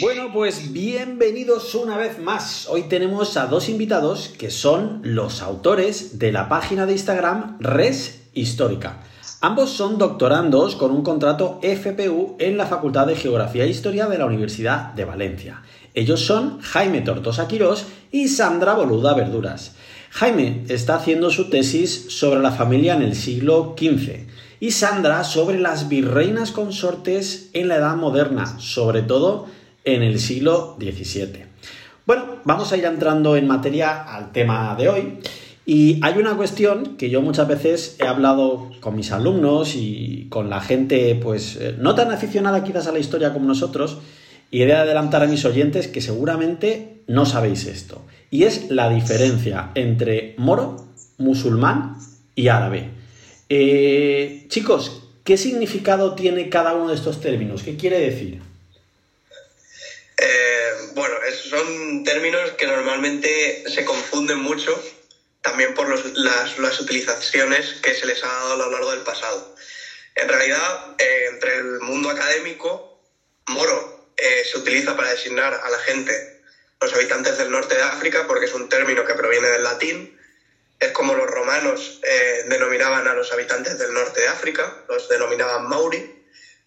Bueno, 0.00 0.30
pues 0.32 0.72
bienvenidos 0.72 1.74
una 1.74 1.96
vez 1.96 2.20
más. 2.20 2.68
Hoy 2.68 2.82
tenemos 2.82 3.36
a 3.36 3.46
dos 3.46 3.68
invitados 3.68 4.28
que 4.28 4.50
son 4.50 5.00
los 5.02 5.42
autores 5.42 6.20
de 6.20 6.30
la 6.30 6.48
página 6.48 6.86
de 6.86 6.92
Instagram 6.92 7.56
Res 7.58 8.28
Histórica. 8.32 8.98
Ambos 9.40 9.70
son 9.70 9.98
doctorandos 9.98 10.76
con 10.76 10.92
un 10.92 11.02
contrato 11.02 11.58
FPU 11.62 12.36
en 12.38 12.56
la 12.56 12.66
Facultad 12.66 13.08
de 13.08 13.16
Geografía 13.16 13.64
e 13.64 13.70
Historia 13.70 14.06
de 14.06 14.18
la 14.18 14.26
Universidad 14.26 14.92
de 14.92 15.04
Valencia. 15.04 15.62
Ellos 15.94 16.20
son 16.20 16.60
Jaime 16.60 17.00
Tortosa 17.00 17.48
Quirós 17.48 17.86
y 18.12 18.28
Sandra 18.28 18.74
Boluda 18.74 19.14
Verduras. 19.14 19.74
Jaime 20.10 20.64
está 20.68 20.94
haciendo 20.94 21.30
su 21.30 21.50
tesis 21.50 22.06
sobre 22.10 22.40
la 22.40 22.52
familia 22.52 22.94
en 22.94 23.02
el 23.02 23.16
siglo 23.16 23.74
XV 23.76 24.28
y 24.60 24.70
Sandra 24.70 25.24
sobre 25.24 25.58
las 25.58 25.88
virreinas 25.88 26.52
consortes 26.52 27.50
en 27.52 27.66
la 27.66 27.76
Edad 27.76 27.96
Moderna, 27.96 28.60
sobre 28.60 29.02
todo 29.02 29.58
en 29.94 30.02
el 30.02 30.18
siglo 30.20 30.76
XVII. 30.78 31.44
Bueno, 32.06 32.24
vamos 32.44 32.72
a 32.72 32.76
ir 32.76 32.84
entrando 32.84 33.36
en 33.36 33.46
materia 33.46 34.02
al 34.02 34.32
tema 34.32 34.74
de 34.76 34.88
hoy. 34.88 35.18
Y 35.66 36.00
hay 36.02 36.18
una 36.18 36.34
cuestión 36.34 36.96
que 36.96 37.10
yo 37.10 37.20
muchas 37.20 37.46
veces 37.46 37.96
he 38.00 38.06
hablado 38.06 38.70
con 38.80 38.96
mis 38.96 39.12
alumnos 39.12 39.74
y 39.76 40.26
con 40.30 40.48
la 40.48 40.62
gente, 40.62 41.14
pues 41.22 41.56
eh, 41.60 41.74
no 41.78 41.94
tan 41.94 42.10
aficionada 42.10 42.64
quizás 42.64 42.86
a 42.86 42.92
la 42.92 42.98
historia 42.98 43.34
como 43.34 43.44
nosotros, 43.46 43.98
y 44.50 44.62
he 44.62 44.66
de 44.66 44.74
adelantar 44.74 45.22
a 45.22 45.26
mis 45.26 45.44
oyentes 45.44 45.88
que 45.88 46.00
seguramente 46.00 47.02
no 47.06 47.26
sabéis 47.26 47.66
esto. 47.66 48.00
Y 48.30 48.44
es 48.44 48.70
la 48.70 48.88
diferencia 48.88 49.70
entre 49.74 50.34
moro, 50.38 50.86
musulmán 51.18 51.98
y 52.34 52.48
árabe. 52.48 52.88
Eh, 53.50 54.46
chicos, 54.48 55.02
¿qué 55.24 55.36
significado 55.36 56.14
tiene 56.14 56.48
cada 56.48 56.74
uno 56.74 56.88
de 56.88 56.94
estos 56.94 57.20
términos? 57.20 57.62
¿Qué 57.62 57.76
quiere 57.76 58.00
decir? 58.00 58.47
Eh, 60.20 60.72
bueno, 60.94 61.14
son 61.32 62.02
términos 62.02 62.52
que 62.52 62.66
normalmente 62.66 63.62
se 63.66 63.84
confunden 63.84 64.38
mucho, 64.38 64.82
también 65.42 65.74
por 65.74 65.88
las, 66.16 66.80
utilizaciones 66.80 67.74
que 67.80 67.94
se 67.94 68.04
les 68.04 68.24
ha 68.24 68.26
dado 68.26 68.52
a 68.54 68.56
lo 68.56 68.68
largo 68.68 68.90
del 68.90 69.02
pasado. 69.02 69.54
En 70.16 70.28
realidad, 70.28 70.96
eh, 70.98 71.26
entre 71.28 71.54
el 71.54 71.78
mundo 71.78 72.10
académico, 72.10 73.00
moro 73.46 74.12
eh, 74.16 74.42
se 74.44 74.58
utiliza 74.58 74.96
para 74.96 75.10
designar 75.10 75.54
a 75.54 75.70
la 75.70 75.78
gente, 75.78 76.12
los 76.80 76.92
habitantes 76.92 77.38
del 77.38 77.52
norte 77.52 77.76
de 77.76 77.82
África, 77.82 78.26
porque 78.26 78.46
es 78.46 78.54
un 78.54 78.68
término 78.68 79.04
que 79.04 79.14
proviene 79.14 79.48
del 79.48 79.62
latín. 79.62 80.12
Es 80.80 80.90
como 80.90 81.14
los 81.14 81.26
romanos 81.26 82.00
denominaban 82.44 83.08
a 83.08 83.12
los 83.12 83.32
habitantes 83.32 83.78
del 83.78 83.92
norte 83.92 84.20
de 84.20 84.28
África, 84.28 84.84
los 84.88 85.08
denominaban 85.08 85.66
Mauri. 85.66 86.08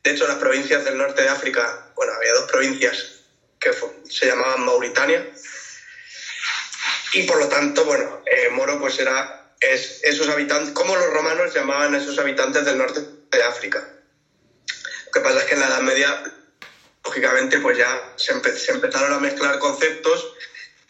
De 0.03 0.11
hecho, 0.11 0.27
las 0.27 0.35
provincias 0.35 0.83
del 0.83 0.97
norte 0.97 1.21
de 1.21 1.29
África, 1.29 1.93
bueno, 1.95 2.11
había 2.11 2.33
dos 2.33 2.43
provincias 2.43 3.20
que 3.61 3.71
se 4.09 4.25
llamaban 4.25 4.65
Mauritania. 4.65 5.25
Y 7.13 7.23
por 7.23 7.37
lo 7.37 7.47
tanto, 7.47 7.85
bueno, 7.85 8.21
eh, 8.25 8.49
Moro 8.49 8.79
pues 8.79 8.99
era 8.99 9.53
es, 9.59 9.99
esos 10.03 10.27
habitantes, 10.27 10.73
como 10.73 10.95
los 10.95 11.13
romanos 11.13 11.53
llamaban 11.53 11.93
a 11.93 11.97
esos 11.97 12.17
habitantes 12.17 12.65
del 12.65 12.77
norte 12.77 13.01
de 13.29 13.43
África. 13.43 13.87
Lo 15.05 15.11
que 15.11 15.19
pasa 15.21 15.39
es 15.39 15.45
que 15.45 15.53
en 15.53 15.59
la 15.59 15.67
Edad 15.67 15.81
Media, 15.81 16.23
lógicamente, 17.05 17.59
pues 17.59 17.77
ya 17.77 18.13
se, 18.15 18.31
empezaron 18.31 19.13
a 19.13 19.19
mezclar 19.19 19.59
conceptos 19.59 20.33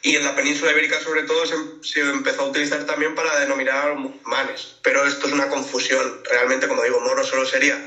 y 0.04 0.16
en 0.16 0.24
la 0.24 0.36
península 0.36 0.72
ibérica 0.72 1.00
sobre 1.00 1.24
todo 1.24 1.46
se, 1.46 2.00
empezó 2.00 2.44
a 2.44 2.50
utilizar 2.50 2.86
también 2.86 3.14
para 3.14 3.38
denominar 3.38 3.84
a 3.84 3.88
los 3.90 3.98
musulmanes. 3.98 4.76
Pero 4.82 5.06
esto 5.06 5.28
es 5.28 5.34
una 5.34 5.50
confusión. 5.50 6.24
Realmente, 6.24 6.68
como 6.68 6.84
digo, 6.84 7.00
Moro 7.02 7.24
solo 7.24 7.46
sería, 7.46 7.78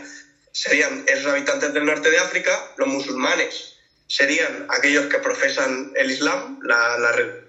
serían 0.52 1.04
esos 1.06 1.26
habitantes 1.26 1.72
del 1.72 1.86
norte 1.86 2.10
de 2.10 2.18
África, 2.18 2.74
los 2.76 2.88
musulmanes 2.88 3.73
serían 4.06 4.66
aquellos 4.68 5.06
que 5.06 5.18
profesan 5.18 5.92
el 5.96 6.10
Islam, 6.10 6.58
la, 6.62 7.12
religión 7.12 7.44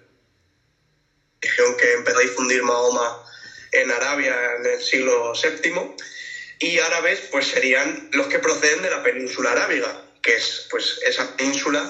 que 1.77 1.93
empezó 1.93 2.17
a 2.17 2.21
difundir 2.21 2.63
Mahoma 2.63 3.23
en 3.71 3.91
Arabia 3.91 4.55
en 4.57 4.65
el 4.65 4.81
siglo 4.81 5.33
VII, 5.33 5.95
y 6.59 6.79
árabes 6.79 7.19
pues 7.31 7.47
serían 7.47 8.09
los 8.13 8.27
que 8.27 8.39
proceden 8.39 8.81
de 8.81 8.89
la 8.89 9.03
península 9.03 9.51
arábiga, 9.51 10.01
que 10.21 10.35
es 10.35 10.67
pues 10.69 10.99
esa 11.05 11.35
península 11.35 11.89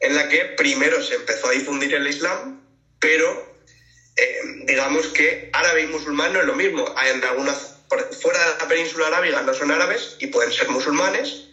en 0.00 0.14
la 0.14 0.28
que 0.28 0.44
primero 0.56 1.02
se 1.02 1.14
empezó 1.14 1.48
a 1.48 1.52
difundir 1.52 1.94
el 1.94 2.06
Islam, 2.06 2.62
pero 3.00 3.54
eh, 4.16 4.40
digamos 4.66 5.08
que 5.08 5.50
árabe 5.52 5.82
y 5.82 5.86
musulmán 5.86 6.32
no 6.32 6.40
es 6.40 6.46
lo 6.46 6.54
mismo. 6.54 6.84
En 7.06 7.24
algunas, 7.24 7.76
fuera 8.20 8.38
de 8.38 8.58
la 8.58 8.68
península 8.68 9.06
arábiga 9.06 9.40
no 9.42 9.54
son 9.54 9.70
árabes 9.70 10.16
y 10.18 10.26
pueden 10.26 10.52
ser 10.52 10.68
musulmanes, 10.68 11.48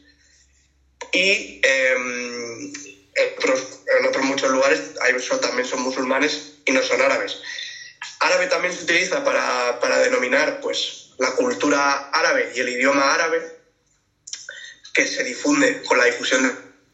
y 1.12 1.60
em, 1.64 2.72
en, 3.16 4.06
otros, 4.08 4.24
muchos 4.24 4.50
lugares 4.50 4.94
también 5.42 5.68
son 5.68 5.82
musulmanes 5.82 6.62
y 6.66 6.72
no 6.72 6.82
son 6.82 7.02
árabes. 7.02 7.38
Árabe 8.20 8.48
también 8.48 8.74
se 8.74 8.84
utiliza 8.84 9.24
para, 9.24 10.00
denominar 10.00 10.60
pues, 10.62 11.10
la 11.18 11.32
cultura 11.32 12.10
árabe 12.12 12.52
y 12.56 12.60
el 12.60 12.70
idioma 12.70 13.14
árabe, 13.14 13.42
que 14.94 15.06
se 15.08 15.24
difunde 15.24 15.82
con 15.84 15.98
la 15.98 16.06
difusión 16.06 16.44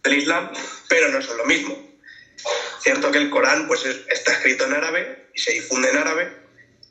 del 0.04 0.14
Islam, 0.14 0.52
pero 0.88 1.10
no 1.10 1.22
son 1.22 1.38
lo 1.38 1.46
mismo. 1.46 1.84
Cierto 2.82 3.12
que 3.12 3.18
el 3.18 3.30
Corán 3.30 3.68
pues, 3.68 3.86
está 3.86 4.34
escrito 4.34 4.66
en 4.66 4.74
árabe 4.74 5.30
y 5.34 5.40
se 5.40 5.52
difunde 5.52 5.90
en 5.90 5.98
árabe, 5.98 6.47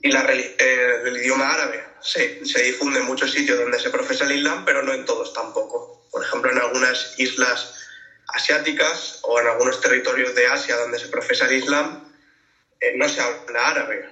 y 0.06 0.12
la, 0.12 0.25
eh, 0.33 1.03
el 1.05 1.17
idioma 1.17 1.53
árabe 1.53 1.84
se, 2.00 2.44
se 2.44 2.62
difunde 2.62 3.00
en 3.00 3.06
muchos 3.06 3.33
sitios 3.33 3.59
donde 3.59 3.78
se 3.78 3.91
profesa 3.91 4.25
el 4.25 4.33
Islam, 4.33 4.65
pero 4.65 4.83
no 4.83 4.93
en 4.93 5.05
todos 5.05 5.33
tampoco 5.33 5.97
por 6.17 6.25
ejemplo, 6.25 6.50
en 6.50 6.56
algunas 6.56 7.15
islas 7.19 7.75
asiáticas 8.28 9.21
o 9.22 9.39
en 9.39 9.49
algunos 9.49 9.83
territorios 9.83 10.34
de 10.34 10.47
Asia 10.47 10.75
donde 10.77 10.99
se 10.99 11.09
profesa 11.09 11.44
el 11.47 11.59
Islam, 11.59 12.05
eh, 12.81 12.94
no 12.97 13.06
se 13.06 13.21
habla 13.21 13.69
árabe. 13.69 14.06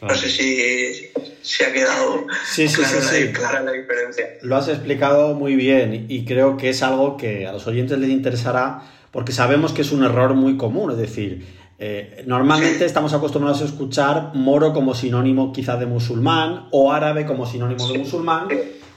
No 0.00 0.14
sé 0.14 0.30
si, 0.30 1.10
si, 1.42 1.64
ha 1.64 1.72
quedado 1.72 2.26
sí, 2.50 2.66
sí, 2.66 2.82
sí, 2.82 3.30
clara, 3.30 3.60
la 3.60 3.72
diferencia. 3.72 4.38
Lo 4.40 4.56
has 4.56 4.68
explicado 4.68 5.34
muy 5.34 5.54
bien 5.54 6.06
y 6.08 6.24
creo 6.24 6.56
que 6.56 6.70
es 6.70 6.82
algo 6.82 7.18
que 7.18 7.46
a 7.46 7.52
los 7.52 7.66
oyentes 7.66 7.98
les 7.98 8.08
interesará 8.08 8.82
porque 9.10 9.32
sabemos 9.32 9.74
que 9.74 9.82
es 9.82 9.92
un 9.92 10.02
error 10.02 10.32
muy 10.32 10.56
común. 10.56 10.92
Es 10.92 10.98
decir, 10.98 11.46
eh, 11.78 12.24
normalmente 12.26 12.86
estamos 12.86 13.12
acostumbrados 13.12 13.60
a 13.60 13.66
escuchar 13.66 14.30
moro 14.34 14.72
como 14.72 14.94
sinónimo 14.94 15.52
quizá 15.52 15.76
de 15.76 15.84
musulmán 15.84 16.68
o 16.70 16.90
árabe 16.90 17.26
como 17.26 17.44
sinónimo 17.44 17.86
de 17.88 17.98
musulmán 17.98 18.48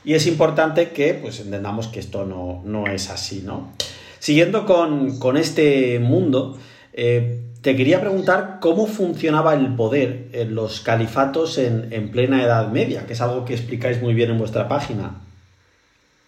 y 0.06 0.14
es 0.14 0.26
importante 0.28 0.92
que 0.92 1.14
pues, 1.14 1.42
entendamos 1.42 1.88
que 1.88 2.00
esto 2.00 2.26
no, 2.26 2.88
es 2.88 3.10
así, 3.10 3.42
¿no? 3.44 3.74
Siguiendo 4.20 4.66
con, 4.66 5.38
este 5.38 6.00
mundo, 6.00 6.58
eh, 6.94 7.42
te 7.62 7.76
quería 7.76 8.00
preguntar 8.00 8.60
cómo 8.62 8.88
funcionaba 8.88 9.54
el 9.54 9.76
poder 9.76 10.28
en 10.32 10.56
los 10.56 10.80
califatos 10.80 11.58
en, 11.58 12.12
plena 12.12 12.44
Edad 12.44 12.70
Media, 12.70 13.06
que 13.06 13.14
es 13.14 13.22
algo 13.22 13.44
que 13.44 13.54
explicáis 13.54 14.02
muy 14.02 14.14
bien 14.14 14.32
en 14.32 14.38
vuestra 14.38 14.70
página. 14.70 15.22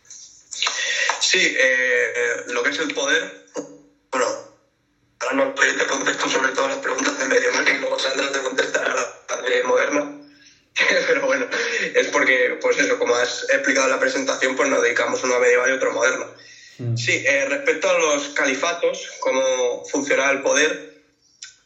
Sí, 0.04 1.40
eh, 1.40 2.52
lo 2.54 2.62
que 2.62 2.72
es 2.72 2.80
el 2.80 2.94
poder, 2.94 3.46
ahora 5.32 5.50
no 5.50 5.54
te 5.54 5.86
contesto 5.86 6.28
sobre 6.28 6.52
todas 6.52 6.72
las 6.72 6.80
preguntas 6.80 7.18
de 7.18 7.28
medio 7.28 7.52
que 7.64 7.78
luego 7.78 7.98
Sandra 7.98 8.32
te 8.32 8.40
contestará 8.40 8.94
la 8.94 9.50
de 9.50 9.64
moderna. 9.64 10.10
pero 11.08 11.26
bueno, 11.26 11.46
es 11.94 12.08
porque, 12.08 12.56
pues 12.60 12.78
eso, 12.78 12.98
como 12.98 13.16
has 13.16 13.44
explicado 13.50 13.86
en 13.86 13.92
la 13.92 14.00
presentación, 14.00 14.56
pues 14.56 14.70
nos 14.70 14.82
dedicamos 14.82 15.22
uno 15.24 15.36
a 15.36 15.40
medieval 15.40 15.70
y 15.70 15.74
otro 15.74 15.92
moderno. 15.92 16.32
Mm. 16.78 16.96
Sí, 16.96 17.22
eh, 17.26 17.46
respecto 17.46 17.90
a 17.90 17.94
los 17.94 18.30
califatos, 18.30 19.10
cómo 19.20 19.84
funcionaba 19.90 20.30
el 20.30 20.40
poder, 20.40 20.82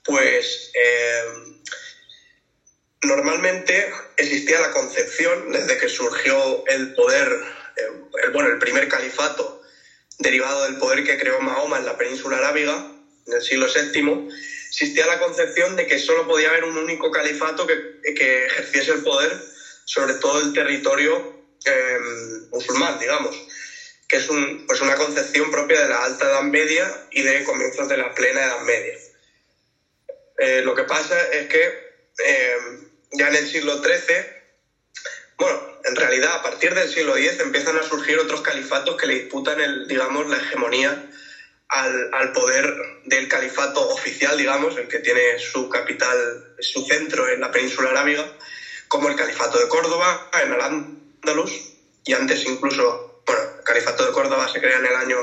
pues 0.04 0.72
eh, 0.74 1.24
normalmente 3.02 3.88
existía 4.18 4.60
la 4.60 4.72
concepción, 4.72 5.52
desde 5.52 5.78
que 5.78 5.88
surgió 5.88 6.64
el 6.66 6.92
poder, 6.94 7.28
eh, 7.76 7.84
el, 8.24 8.30
bueno, 8.32 8.50
el 8.50 8.58
primer 8.58 8.88
califato 8.88 9.60
derivado 10.18 10.64
del 10.64 10.78
poder 10.78 11.04
que 11.04 11.18
creó 11.18 11.40
Mahoma 11.40 11.78
en 11.78 11.86
la 11.86 11.96
península 11.96 12.38
arábiga, 12.38 12.95
en 13.26 13.34
el 13.34 13.42
siglo 13.42 13.68
VII, 13.68 14.28
existía 14.68 15.08
la 15.08 15.20
concepción 15.20 15.76
de 15.76 15.88
que 15.88 15.98
solo 15.98 16.28
podía 16.28 16.50
haber 16.50 16.64
un 16.64 16.78
único 16.78 17.10
califato 17.12 17.66
que, 17.66 17.80
que 18.14 18.46
ejerciese 18.46 18.92
el 18.92 19.02
poder 19.02 19.40
sobre 19.86 20.16
todo 20.16 20.42
el 20.42 20.52
territorio 20.52 21.46
em, 21.64 22.50
musulmán, 22.50 23.00
digamos, 23.00 23.36
que 24.08 24.18
es 24.18 24.30
un, 24.30 24.66
pues 24.68 24.82
una 24.82 24.96
concepción 24.96 25.50
propia 25.50 25.82
de 25.82 25.88
la 25.88 26.04
Alta 26.04 26.26
Edad 26.26 26.42
Media 26.42 27.08
y 27.12 27.22
de 27.22 27.44
comienzos 27.44 27.88
de 27.88 27.98
la 27.98 28.14
Plena 28.14 28.42
Edad 28.42 28.60
Media. 28.60 28.98
Eh, 30.38 30.62
lo 30.64 30.76
que 30.76 30.84
pasa 30.84 31.24
es 31.32 31.48
que 31.48 31.64
eh, 32.26 32.56
ya 33.12 33.28
en 33.28 33.36
el 33.36 33.48
siglo 33.48 33.82
XIII, 33.82 34.26
bueno, 35.38 35.62
en 35.86 35.96
realidad 35.96 36.34
a 36.34 36.42
partir 36.42 36.74
del 36.74 36.90
siglo 36.90 37.16
X 37.16 37.40
empiezan 37.40 37.78
a 37.78 37.84
surgir 37.84 38.18
otros 38.18 38.42
califatos 38.42 38.98
que 38.98 39.06
le 39.06 39.16
disputan, 39.16 39.60
el, 39.60 39.88
digamos, 39.88 40.28
la 40.28 40.38
hegemonía 40.38 41.10
al, 41.76 42.10
al, 42.12 42.32
poder 42.32 42.74
del 43.04 43.28
califato 43.28 43.88
oficial, 43.90 44.38
digamos, 44.38 44.78
el 44.78 44.88
que 44.88 45.00
tiene 45.00 45.38
su 45.38 45.68
capital, 45.68 46.18
su 46.60 46.82
centro 46.82 47.28
en 47.28 47.42
la 47.42 47.52
península 47.52 47.90
arábiga, 47.90 48.32
como 48.88 49.10
el 49.10 49.16
califato 49.16 49.60
de 49.60 49.68
Córdoba, 49.68 50.30
en 50.42 50.54
Al-Ándalus, 50.54 51.74
y 52.06 52.14
antes 52.14 52.46
incluso, 52.46 53.22
bueno, 53.26 53.42
el 53.58 53.64
califato 53.64 54.06
de 54.06 54.12
Córdoba 54.12 54.48
se 54.48 54.62
crea 54.62 54.78
en 54.78 54.86
el 54.86 54.96
año 54.96 55.18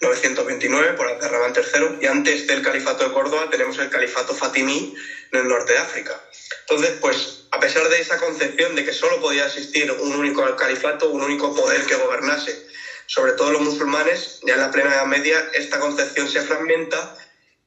929 0.00 0.94
por 0.94 1.08
Abderramán 1.08 1.52
III, 1.54 1.98
y 2.00 2.06
antes 2.06 2.46
del 2.46 2.62
califato 2.62 3.04
de 3.04 3.12
Córdoba 3.12 3.50
tenemos 3.50 3.78
el 3.78 3.90
califato 3.90 4.34
fatimí 4.34 4.94
en 5.30 5.40
el 5.40 5.46
norte 5.46 5.74
de 5.74 5.78
África. 5.78 6.18
Entonces, 6.60 6.96
pues, 7.00 7.44
a 7.50 7.60
pesar 7.60 7.88
de 7.88 8.00
esa 8.00 8.16
concepción 8.16 8.74
de 8.74 8.84
que 8.84 8.92
solo 8.92 9.20
podía 9.20 9.44
existir 9.44 9.90
un 9.92 10.16
único 10.16 10.56
califato, 10.56 11.10
un 11.10 11.22
único 11.22 11.54
poder 11.54 11.84
que 11.84 11.96
gobernase 11.96 12.64
sobre 13.12 13.34
todo 13.34 13.50
los 13.50 13.60
musulmanes, 13.60 14.40
ya 14.40 14.54
en 14.54 14.60
la 14.60 14.70
plena 14.70 14.94
Edad 14.94 15.04
Media, 15.04 15.46
esta 15.52 15.78
concepción 15.78 16.30
se 16.30 16.40
fragmenta 16.40 17.12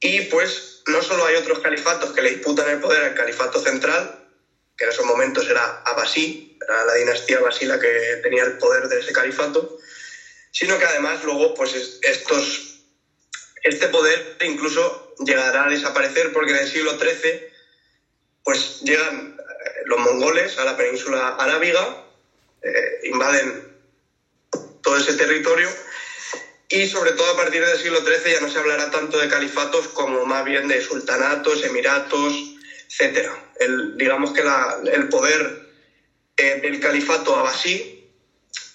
y 0.00 0.22
pues 0.22 0.82
no 0.86 1.00
solo 1.02 1.24
hay 1.24 1.36
otros 1.36 1.60
califatos 1.60 2.12
que 2.12 2.20
le 2.20 2.30
disputan 2.30 2.68
el 2.68 2.80
poder 2.80 3.04
al 3.04 3.14
califato 3.14 3.60
central, 3.60 4.24
que 4.76 4.82
en 4.82 4.90
esos 4.90 5.04
momentos 5.04 5.48
era 5.48 5.82
Abbasí, 5.84 6.58
era 6.66 6.84
la 6.84 6.94
dinastía 6.94 7.38
Abbasí 7.38 7.64
la 7.64 7.78
que 7.78 8.18
tenía 8.24 8.42
el 8.42 8.58
poder 8.58 8.88
de 8.88 8.98
ese 8.98 9.12
califato, 9.12 9.76
sino 10.50 10.78
que 10.78 10.84
además 10.84 11.22
luego 11.22 11.54
pues 11.54 12.00
estos, 12.02 12.80
este 13.62 13.86
poder 13.86 14.38
incluso 14.40 15.14
llegará 15.24 15.66
a 15.66 15.70
desaparecer 15.70 16.32
porque 16.32 16.50
en 16.50 16.56
el 16.56 16.66
siglo 16.66 16.98
XIII 16.98 17.40
pues 18.42 18.80
llegan 18.80 19.36
eh, 19.38 19.82
los 19.84 19.98
mongoles 20.00 20.58
a 20.58 20.64
la 20.64 20.76
península 20.76 21.36
arábiga, 21.38 22.02
eh, 22.62 22.98
invaden 23.04 23.75
todo 24.86 24.96
ese 24.96 25.14
territorio. 25.14 25.68
Y 26.68 26.86
sobre 26.86 27.10
todo 27.12 27.32
a 27.32 27.36
partir 27.36 27.64
del 27.64 27.76
siglo 27.76 28.04
XIII 28.04 28.34
ya 28.34 28.40
no 28.40 28.48
se 28.48 28.60
hablará 28.60 28.88
tanto 28.88 29.18
de 29.18 29.26
califatos 29.26 29.88
como 29.88 30.24
más 30.24 30.44
bien 30.44 30.68
de 30.68 30.80
sultanatos, 30.80 31.64
emiratos, 31.64 32.54
etc. 33.00 33.28
Digamos 33.96 34.32
que 34.32 34.44
el 34.92 35.08
poder 35.08 35.60
eh, 36.36 36.60
del 36.62 36.78
califato 36.78 37.34
abasí 37.34 38.12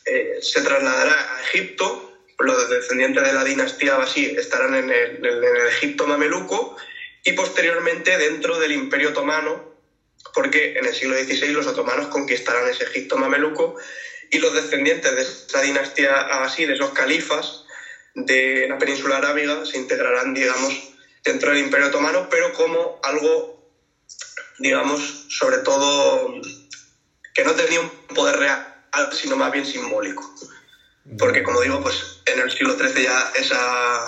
eh, 0.04 0.40
se 0.42 0.62
trasladará 0.62 1.38
a 1.38 1.44
Egipto. 1.44 2.12
Los 2.40 2.70
descendientes 2.70 3.24
de 3.24 3.32
la 3.32 3.46
dinastía 3.46 3.94
abasí 3.94 4.26
estarán 4.26 4.76
en 4.76 4.90
el 4.90 5.44
Egipto 5.70 6.06
mameluco 6.06 6.76
y 7.24 7.32
posteriormente 7.34 8.18
dentro 8.18 8.60
del 8.60 8.74
Imperio 8.74 9.10
Otomano, 9.10 9.76
porque 10.34 10.74
en 10.76 10.86
el 10.86 10.94
siglo 10.94 11.16
XVI 11.16 11.54
los 11.54 11.68
otomanos 11.68 12.08
conquistarán 12.08 12.68
ese 12.68 12.84
Egipto 12.84 13.16
mameluco 13.16 13.78
y 14.32 14.40
los 14.40 14.54
descendientes 14.54 15.14
de 15.14 15.22
esa 15.22 15.62
dinastía 15.62 16.18
así, 16.44 16.66
de 16.66 16.74
esos 16.74 16.92
califas 16.92 17.66
de 18.16 18.66
la 18.68 18.78
península 18.78 19.18
arábiga, 19.18 19.66
se 19.66 19.78
integrarán, 19.78 20.34
digamos, 20.34 20.74
dentro 21.24 21.52
del 21.52 21.60
Imperio 21.60 21.88
Otomano, 21.88 22.28
pero 22.30 22.52
como 22.54 23.00
algo, 23.04 23.70
digamos, 24.60 25.28
sobre 25.30 25.60
todo 25.60 26.34
que 27.34 27.44
no 27.44 27.54
tenía 27.54 27.82
un 27.82 27.90
poder 28.16 28.38
real, 28.38 28.66
sino 29.12 29.36
más 29.36 29.52
bien 29.52 29.66
simbólico. 29.66 30.24
Porque, 31.18 31.44
como 31.44 31.62
digo, 31.62 31.82
pues 31.82 32.22
en 32.26 32.40
el 32.40 32.52
siglo 32.52 32.78
XIII 32.78 33.04
ya 33.04 33.32
esa 33.38 34.00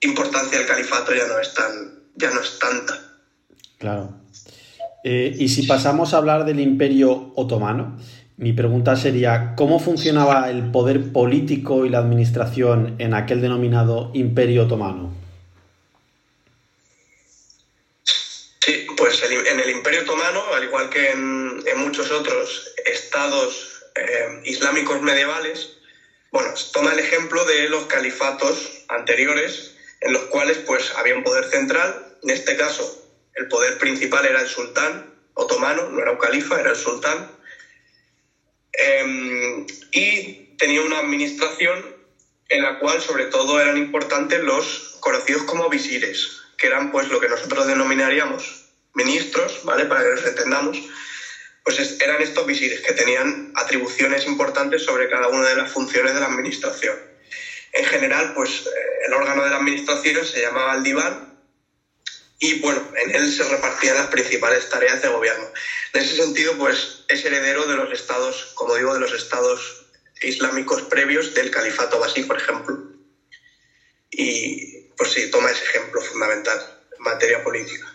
importancia 0.00 0.58
del 0.58 0.66
califato 0.66 1.14
ya 1.14 1.26
no 1.26 1.38
es, 1.38 1.52
tan, 1.52 2.02
ya 2.14 2.30
no 2.30 2.40
es 2.40 2.58
tanta. 2.58 2.94
Claro. 3.78 4.14
Eh, 5.04 5.34
y 5.38 5.48
si 5.48 5.62
pasamos 5.64 6.14
a 6.14 6.18
hablar 6.18 6.44
del 6.44 6.60
Imperio 6.60 7.32
Otomano, 7.34 7.98
mi 8.38 8.52
pregunta 8.52 8.94
sería, 8.94 9.54
¿cómo 9.56 9.80
funcionaba 9.80 10.48
el 10.48 10.70
poder 10.70 11.12
político 11.12 11.84
y 11.84 11.88
la 11.88 11.98
administración 11.98 12.94
en 12.98 13.12
aquel 13.12 13.40
denominado 13.40 14.12
Imperio 14.14 14.62
Otomano? 14.62 15.12
Sí, 18.04 18.86
pues 18.96 19.20
en 19.24 19.58
el 19.58 19.70
Imperio 19.70 20.02
Otomano, 20.02 20.40
al 20.54 20.62
igual 20.62 20.88
que 20.88 21.10
en, 21.10 21.48
muchos 21.78 22.12
otros 22.12 22.74
estados 22.86 23.82
eh, 23.96 24.42
islámicos 24.44 25.02
medievales, 25.02 25.76
bueno, 26.30 26.50
toma 26.72 26.92
el 26.92 27.00
ejemplo 27.00 27.44
de 27.44 27.68
los 27.68 27.86
califatos 27.86 28.84
anteriores, 28.88 29.74
en 30.00 30.12
los 30.12 30.22
cuales 30.24 30.58
pues 30.58 30.92
había 30.96 31.16
un 31.16 31.24
poder 31.24 31.44
central, 31.46 32.16
en 32.22 32.30
este 32.30 32.56
caso 32.56 33.04
el 33.34 33.48
poder 33.48 33.78
principal 33.78 34.26
era 34.26 34.40
el 34.42 34.48
sultán 34.48 35.12
otomano, 35.34 35.88
no 35.88 36.00
era 36.00 36.12
un 36.12 36.18
califa, 36.18 36.60
era 36.60 36.70
el 36.70 36.76
sultán, 36.76 37.37
Em, 38.78 39.66
y 39.90 40.54
tenía 40.56 40.82
una 40.82 40.98
administración 40.98 41.96
en 42.48 42.62
la 42.62 42.78
cual 42.78 43.00
sobre 43.00 43.26
todo 43.26 43.60
eran 43.60 43.76
importantes 43.76 44.40
los 44.40 44.96
conocidos 45.00 45.42
como 45.42 45.68
visires, 45.68 46.28
que 46.56 46.68
eran 46.68 46.90
pues 46.90 47.10
lo 47.10 47.18
que 47.18 47.26
nosotros 47.26 47.66
denominaríamos 47.66 48.66
ministros, 48.94 49.60
¿vale? 49.64 49.84
Para 49.84 50.02
que 50.04 50.10
nos 50.10 50.24
entendamos, 50.24 50.80
pues 51.64 51.96
eran 52.00 52.22
estos 52.22 52.46
visires 52.46 52.80
que 52.80 52.92
tenían 52.92 53.50
atribuciones 53.54 54.26
importantes 54.26 54.82
sobre 54.82 55.08
cada 55.08 55.26
una 55.26 55.48
de 55.48 55.56
las 55.56 55.70
funciones 55.70 56.14
de 56.14 56.20
la 56.20 56.26
administración. 56.26 56.96
En 57.72 57.84
general, 57.84 58.32
pues 58.32 58.60
eh, 58.64 59.06
el 59.06 59.12
órgano 59.12 59.42
de 59.42 59.50
la 59.50 59.56
administración 59.56 60.24
se 60.24 60.40
llamaba 60.40 60.72
el 60.74 60.84
diván 60.84 61.27
y 62.40 62.60
bueno, 62.60 62.80
en 63.04 63.14
él 63.14 63.32
se 63.32 63.42
repartían 63.44 63.96
las 63.96 64.06
principales 64.06 64.68
tareas 64.68 65.02
de 65.02 65.08
gobierno. 65.08 65.44
En 65.92 66.02
ese 66.02 66.16
sentido, 66.16 66.56
pues 66.56 67.04
es 67.08 67.24
heredero 67.24 67.66
de 67.66 67.76
los 67.76 67.92
estados, 67.92 68.52
como 68.54 68.76
digo, 68.76 68.94
de 68.94 69.00
los 69.00 69.12
estados 69.12 69.86
islámicos 70.22 70.82
previos 70.82 71.34
del 71.34 71.50
califato 71.50 71.98
basí, 71.98 72.22
por 72.22 72.36
ejemplo. 72.36 72.78
Y 74.10 74.88
pues 74.96 75.12
sí, 75.12 75.30
toma 75.30 75.50
ese 75.50 75.64
ejemplo 75.64 76.00
fundamental 76.00 76.58
en 76.96 77.02
materia 77.02 77.42
política. 77.42 77.86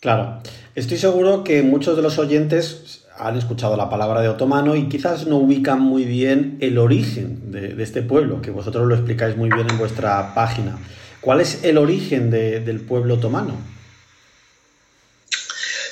Claro, 0.00 0.42
estoy 0.74 0.98
seguro 0.98 1.44
que 1.44 1.62
muchos 1.62 1.96
de 1.96 2.02
los 2.02 2.18
oyentes 2.18 3.04
han 3.16 3.36
escuchado 3.36 3.76
la 3.76 3.90
palabra 3.90 4.22
de 4.22 4.28
otomano 4.28 4.74
y 4.76 4.88
quizás 4.88 5.26
no 5.26 5.36
ubican 5.36 5.80
muy 5.80 6.04
bien 6.04 6.56
el 6.60 6.78
origen 6.78 7.52
de, 7.52 7.80
este 7.82 8.02
pueblo, 8.02 8.40
que 8.40 8.50
vosotros 8.50 8.88
lo 8.88 8.94
explicáis 8.94 9.36
muy 9.36 9.50
bien 9.50 9.68
en 9.68 9.78
vuestra 9.78 10.34
página. 10.34 10.78
¿Cuál 11.20 11.40
es 11.40 11.64
el 11.64 11.76
origen 11.76 12.30
del 12.30 12.80
pueblo 12.80 13.14
otomano? 13.14 13.60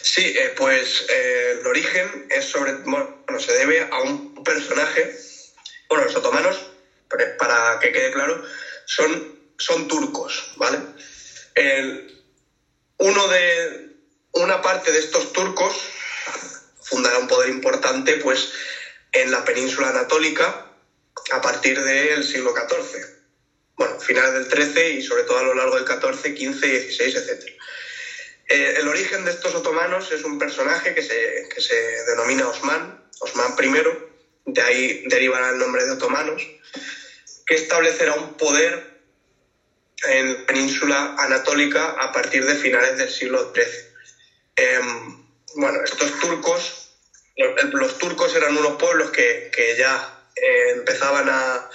Sí, 0.00 0.22
eh, 0.22 0.54
pues 0.56 1.06
eh, 1.10 1.58
el 1.60 1.66
origen 1.66 2.26
es 2.30 2.46
sobre, 2.46 2.72
bueno, 2.84 3.38
se 3.38 3.52
debe 3.52 3.86
a 3.90 4.00
un 4.00 4.42
personaje, 4.42 5.14
bueno, 5.88 6.04
los 6.04 6.16
otomanos, 6.16 6.70
para 7.38 7.78
que 7.78 7.92
quede 7.92 8.10
claro, 8.10 8.42
son, 8.86 9.38
son 9.58 9.86
turcos, 9.86 10.52
¿vale? 10.56 10.78
uno 12.98 13.28
de, 13.28 13.96
una 14.32 14.62
parte 14.62 14.92
de 14.92 14.98
estos 15.00 15.32
turcos 15.32 15.74
fundará 16.82 17.18
un 17.18 17.28
poder 17.28 17.48
importante, 17.48 18.14
pues, 18.14 18.50
en 19.12 19.30
la 19.30 19.44
península 19.44 19.90
anatólica 19.90 20.66
a 21.32 21.40
partir 21.40 21.80
del 21.80 22.24
siglo 22.24 22.54
XIV. 22.54 23.17
Bueno, 23.78 23.96
finales 24.00 24.32
del 24.32 24.48
XIII 24.48 24.96
y 24.96 25.00
sobre 25.00 25.22
todo 25.22 25.38
a 25.38 25.42
lo 25.44 25.54
largo 25.54 25.76
del 25.76 25.86
XIV, 25.86 26.34
XV, 26.36 26.58
XVI, 26.58 27.16
etc. 27.16 27.44
Eh, 28.48 28.74
el 28.76 28.88
origen 28.88 29.24
de 29.24 29.30
estos 29.30 29.54
otomanos 29.54 30.10
es 30.10 30.24
un 30.24 30.36
personaje 30.36 30.92
que 30.92 31.00
se, 31.00 31.44
que 31.48 31.60
se 31.60 32.02
denomina 32.04 32.48
Osman, 32.48 33.00
Osman 33.20 33.54
I, 33.56 34.52
de 34.52 34.62
ahí 34.62 35.02
derivará 35.04 35.50
el 35.50 35.58
nombre 35.58 35.84
de 35.84 35.92
otomanos, 35.92 36.50
que 37.46 37.54
establecerá 37.54 38.14
un 38.14 38.36
poder 38.36 38.98
en 40.08 40.34
la 40.34 40.46
península 40.46 41.14
anatólica 41.16 41.90
a 41.90 42.10
partir 42.10 42.44
de 42.44 42.56
finales 42.56 42.96
del 42.96 43.08
siglo 43.08 43.52
XIII. 43.54 43.64
Em, 44.56 45.22
bueno, 45.54 45.78
estos 45.84 46.18
turcos, 46.18 46.90
los, 47.36 47.96
turcos 47.96 48.34
eran 48.34 48.56
unos 48.56 48.74
pueblos 48.74 49.12
que, 49.12 49.50
que 49.52 49.76
ya 49.76 50.24
eh, 50.34 50.70
empezaban 50.70 51.28
a, 51.28 51.68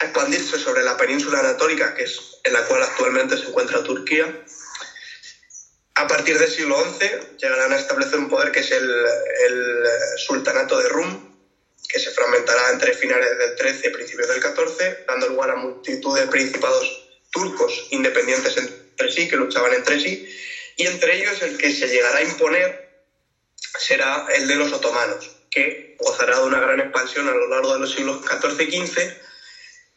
a, 0.00 0.04
expandirse 0.04 0.58
sobre 0.58 0.82
la 0.82 0.96
península 0.96 1.38
anatólica, 1.38 1.92
que 1.94 2.02
es 2.02 2.16
en 2.42 2.52
la 2.52 2.64
cual 2.64 2.82
actualmente 2.82 3.36
se 3.36 3.46
encuentra 3.46 3.82
Turquía, 3.82 4.32
a 5.94 6.06
partir 6.06 6.38
del 6.38 6.48
siglo 6.48 6.82
XI 6.82 7.10
llegarán 7.36 7.72
a 7.72 7.76
establecer 7.76 8.18
un 8.18 8.28
poder 8.28 8.50
que 8.50 8.60
es 8.60 8.72
el, 8.72 9.06
sultanato 10.16 10.78
de 10.78 10.88
Rum, 10.88 11.20
que 11.88 11.98
se 11.98 12.10
fragmentará 12.10 12.70
entre 12.70 12.92
finales 12.92 13.36
del 13.36 13.54
XIII 13.54 13.88
y 13.88 13.88
principios 13.90 14.28
del 14.28 14.40
XIV, 14.40 15.04
dando 15.06 15.26
lugar 15.26 15.50
a 15.50 15.54
multitud 15.54 16.16
de 16.16 16.26
principados 16.26 17.02
turcos 17.30 17.86
independientes 17.90 18.56
entre 18.56 19.10
sí, 19.10 19.26
que 19.26 19.36
luchaban 19.36 19.72
entre 19.72 19.98
sí, 19.98 20.22
y 20.76 20.86
entre 20.86 21.14
ellos 21.14 21.42
el 21.42 21.56
que 21.58 21.70
se 21.70 21.88
llegará 21.88 22.18
a 22.18 22.22
imponer 22.22 22.80
será 23.78 24.24
el 24.32 24.46
de 24.46 24.56
los 24.56 24.72
otomanos, 24.72 25.32
que 25.50 25.94
gozará 25.98 26.38
de 26.38 26.44
una 26.44 26.60
gran 26.60 26.80
expansión 26.80 27.28
a 27.28 27.34
lo 27.34 27.46
largo 27.46 27.72
de 27.72 27.78
los 27.78 27.90
siglos 27.90 28.18
XIV 28.26 28.60
y 28.60 28.86
XV 28.86 29.12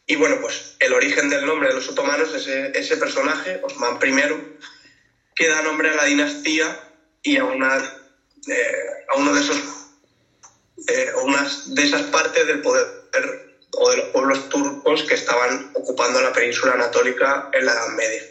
Y 0.06 0.16
bueno, 0.16 0.38
pues 0.42 0.76
el 0.80 0.94
origen 0.94 1.30
del 1.30 1.46
nombre 1.46 1.70
de 1.70 1.76
los 1.76 1.88
otomanos 1.90 2.34
es 2.34 2.48
ese, 2.48 2.98
personaje, 2.98 3.62
Osman 3.64 3.98
I, 4.04 4.12
que 5.34 5.48
da 5.48 5.62
nombre 5.62 5.90
a 5.90 5.96
la 5.96 6.04
dinastía 6.06 6.78
y 7.22 7.38
a, 7.38 7.46
una, 7.46 7.78
eh, 7.78 9.06
a 9.10 9.18
uno 9.18 9.34
de 9.34 9.40
esos, 9.40 9.58
eh, 10.88 11.12
de 11.68 11.84
esas 11.84 12.02
partes 12.04 12.46
del 12.46 12.62
poder 12.62 13.04
o 13.76 13.90
de 13.90 13.98
los 13.98 14.06
pueblos 14.08 14.50
turcos 14.50 15.04
que 15.04 15.16
estaban 15.16 15.72
ocupando 15.74 16.22
la 16.22 16.32
península 16.34 16.74
anatólica 16.74 17.50
en 17.54 17.66
la 17.66 17.72
Edad 17.72 17.88
Media. 17.96 18.22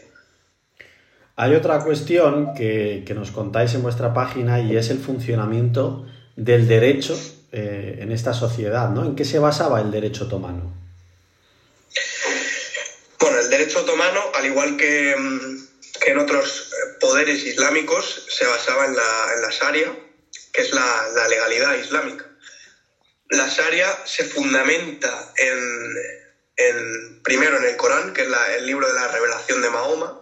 Hay 1.36 1.54
otra 1.54 1.80
cuestión 1.80 2.54
que, 2.54 3.04
nos 3.14 3.30
contáis 3.30 3.74
en 3.74 3.82
vuestra 3.82 4.12
página 4.12 4.60
y 4.60 4.76
es 4.76 4.90
el 4.90 4.98
funcionamiento 4.98 6.06
del 6.36 6.68
derecho 6.68 7.18
eh, 7.50 7.98
en 8.00 8.12
esta 8.12 8.34
sociedad, 8.34 8.90
¿no? 8.90 9.04
¿En 9.04 9.16
qué 9.16 9.24
se 9.24 9.38
basaba 9.38 9.80
el 9.80 9.90
derecho 9.90 10.24
otomano? 10.24 10.81
Derecho 13.52 13.80
otomano, 13.80 14.30
al 14.32 14.46
igual 14.46 14.78
que, 14.78 15.14
mm, 15.14 15.56
en 16.06 16.16
otros 16.16 16.72
eh, 16.72 16.96
poderes 16.98 17.44
islámicos, 17.44 18.24
se 18.26 18.46
basaba 18.46 18.86
en 18.86 18.96
la, 18.96 19.34
en 19.34 19.42
Sharia, 19.50 19.94
que 20.50 20.62
es 20.62 20.72
la, 20.72 21.28
legalidad 21.28 21.74
islámica. 21.74 22.24
La 23.28 23.46
Sharia 23.48 24.06
se 24.06 24.24
fundamenta 24.24 25.34
en, 25.36 27.20
primero 27.22 27.58
en 27.58 27.64
el 27.64 27.76
Corán, 27.76 28.14
que 28.14 28.22
es 28.22 28.28
el 28.56 28.64
libro 28.64 28.88
de 28.88 28.94
la 28.94 29.08
revelación 29.08 29.60
de 29.60 29.68
Mahoma, 29.68 30.18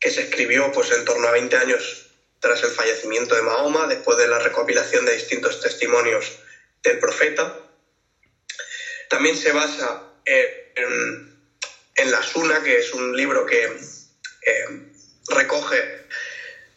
que 0.00 0.10
se 0.10 0.22
escribió 0.22 0.72
pues, 0.72 0.90
en 0.90 1.04
torno 1.04 1.28
a 1.28 1.30
20 1.30 1.56
años 1.56 2.10
tras 2.40 2.64
el 2.64 2.70
fallecimiento 2.70 3.36
de 3.36 3.42
Mahoma, 3.42 3.86
después 3.86 4.18
de 4.18 4.26
la 4.26 4.40
recopilación 4.40 5.04
de 5.04 5.12
distintos 5.12 5.60
testimonios 5.60 6.36
del 6.82 6.98
profeta. 6.98 7.54
También 9.08 9.36
se 9.36 9.52
basa 9.52 10.02
en, 10.24 11.27
la 12.06 12.22
Suna, 12.22 12.62
que 12.62 12.78
es 12.78 12.92
un 12.92 13.16
libro 13.16 13.44
que 13.44 13.64
eh, 13.64 14.64
recoge, 15.28 15.82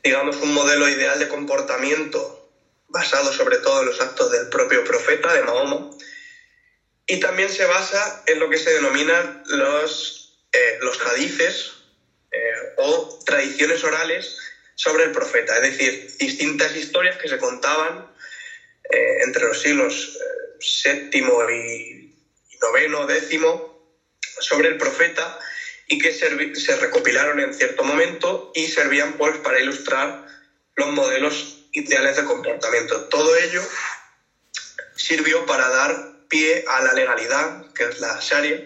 digamos, 0.04 0.42
un 0.42 0.51
modelo 0.54 0.90
ideal 0.90 1.20
de 1.20 1.28
comportamiento 1.28 2.50
basado 2.88 3.32
sobre 3.32 3.60
todo 3.60 3.80
en 3.80 3.86
los 3.86 4.01
actos 4.01 4.32
del 4.32 4.50
propio 4.50 4.84
profeta, 4.84 5.32
de 5.34 5.42
Mahoma. 5.42 5.90
Y 7.06 7.20
también 7.20 7.50
se 7.50 7.66
basa 7.66 8.24
en 8.25 8.40
lo 8.40 8.50
que 8.50 8.58
se 8.58 8.72
denominan 8.72 9.42
los, 9.46 10.34
eh, 10.54 10.78
los 10.82 11.00
hadices, 11.06 11.72
eh, 12.32 12.74
o 12.78 13.08
tradiciones 13.25 13.84
orales 13.84 14.38
sobre 14.75 15.04
el 15.04 15.12
profeta, 15.12 15.56
es 15.58 15.62
decir, 15.62 16.08
distintas 16.20 16.75
historias 16.75 17.18
que 17.18 17.28
se 17.28 17.38
contaban 17.38 18.10
entre 19.24 19.46
los 19.46 19.62
siglos 19.62 20.18
séptimo 20.60 21.50
y 21.50 22.12
noveno, 22.62 23.06
décimo, 23.06 23.71
sobre 24.41 24.67
el 24.69 24.77
profeta 24.77 25.38
y 25.88 25.98
que 25.98 26.12
se 26.12 26.75
recopilaron 26.75 27.39
en 27.39 27.53
cierto 27.53 27.83
momento 27.83 28.51
y 28.53 28.67
servían 28.67 29.17
pues 29.17 29.39
para 29.39 29.60
ilustrar 29.60 30.24
los 30.75 30.89
modelos 30.89 31.65
ideales 31.71 32.15
de 32.15 32.24
comportamiento. 32.24 33.03
Todo 33.05 33.36
ello 33.36 33.62
sirvió 34.95 35.45
para 35.45 35.69
dar 35.69 36.12
pie 36.27 36.63
a 36.67 36.81
la 36.81 36.93
legalidad, 36.93 37.51
que 37.75 37.83
es 37.83 38.00
la 38.00 38.17
Sharia, 38.21 38.62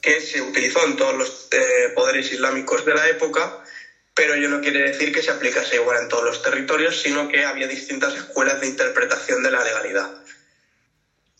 que 0.00 0.20
se 0.20 0.42
utilizó 0.42 0.84
en 0.84 0.96
todos 0.96 1.14
los 1.14 1.48
eh, 1.52 1.88
poderes 1.94 2.30
islámicos 2.30 2.84
de 2.84 2.94
la 2.94 3.08
época, 3.08 3.58
pero 4.12 4.34
ello 4.34 4.48
no 4.48 4.60
quiere 4.60 4.80
decir 4.80 5.12
que 5.12 5.22
se 5.22 5.30
aplicase 5.30 5.76
igual 5.76 5.98
en 5.98 6.08
todos 6.08 6.24
los 6.24 6.42
territorios, 6.42 7.00
sino 7.00 7.26
que 7.28 7.44
había 7.44 7.66
distintas 7.66 8.14
escuelas 8.16 8.60
de 8.60 8.66
interpretación 8.66 9.42
de 9.42 9.50
la 9.50 9.62
legalidad 9.62 10.12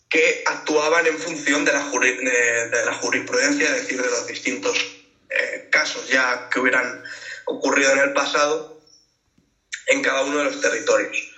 que 0.09 0.43
actuaban 0.45 1.07
en 1.07 1.17
función 1.17 1.65
de 1.65 1.71
la, 1.71 1.79
de, 1.81 2.85
la 2.85 2.93
jurisprudencia, 2.93 3.67
es 3.67 3.81
decir, 3.81 4.01
de 4.01 4.09
los 4.09 4.25
distintos 4.25 4.95
eh, 5.29 5.67
casos 5.71 6.07
ya 6.07 6.47
que 6.49 6.59
hubieran 6.59 7.01
ocurrido 7.45 7.91
en 7.91 7.99
el 7.99 8.13
pasado 8.13 8.75
en 9.87 10.01
cada 10.01 10.21
uno 10.21 10.37
de 10.39 10.45
los 10.45 10.61
territorios. 10.61 11.31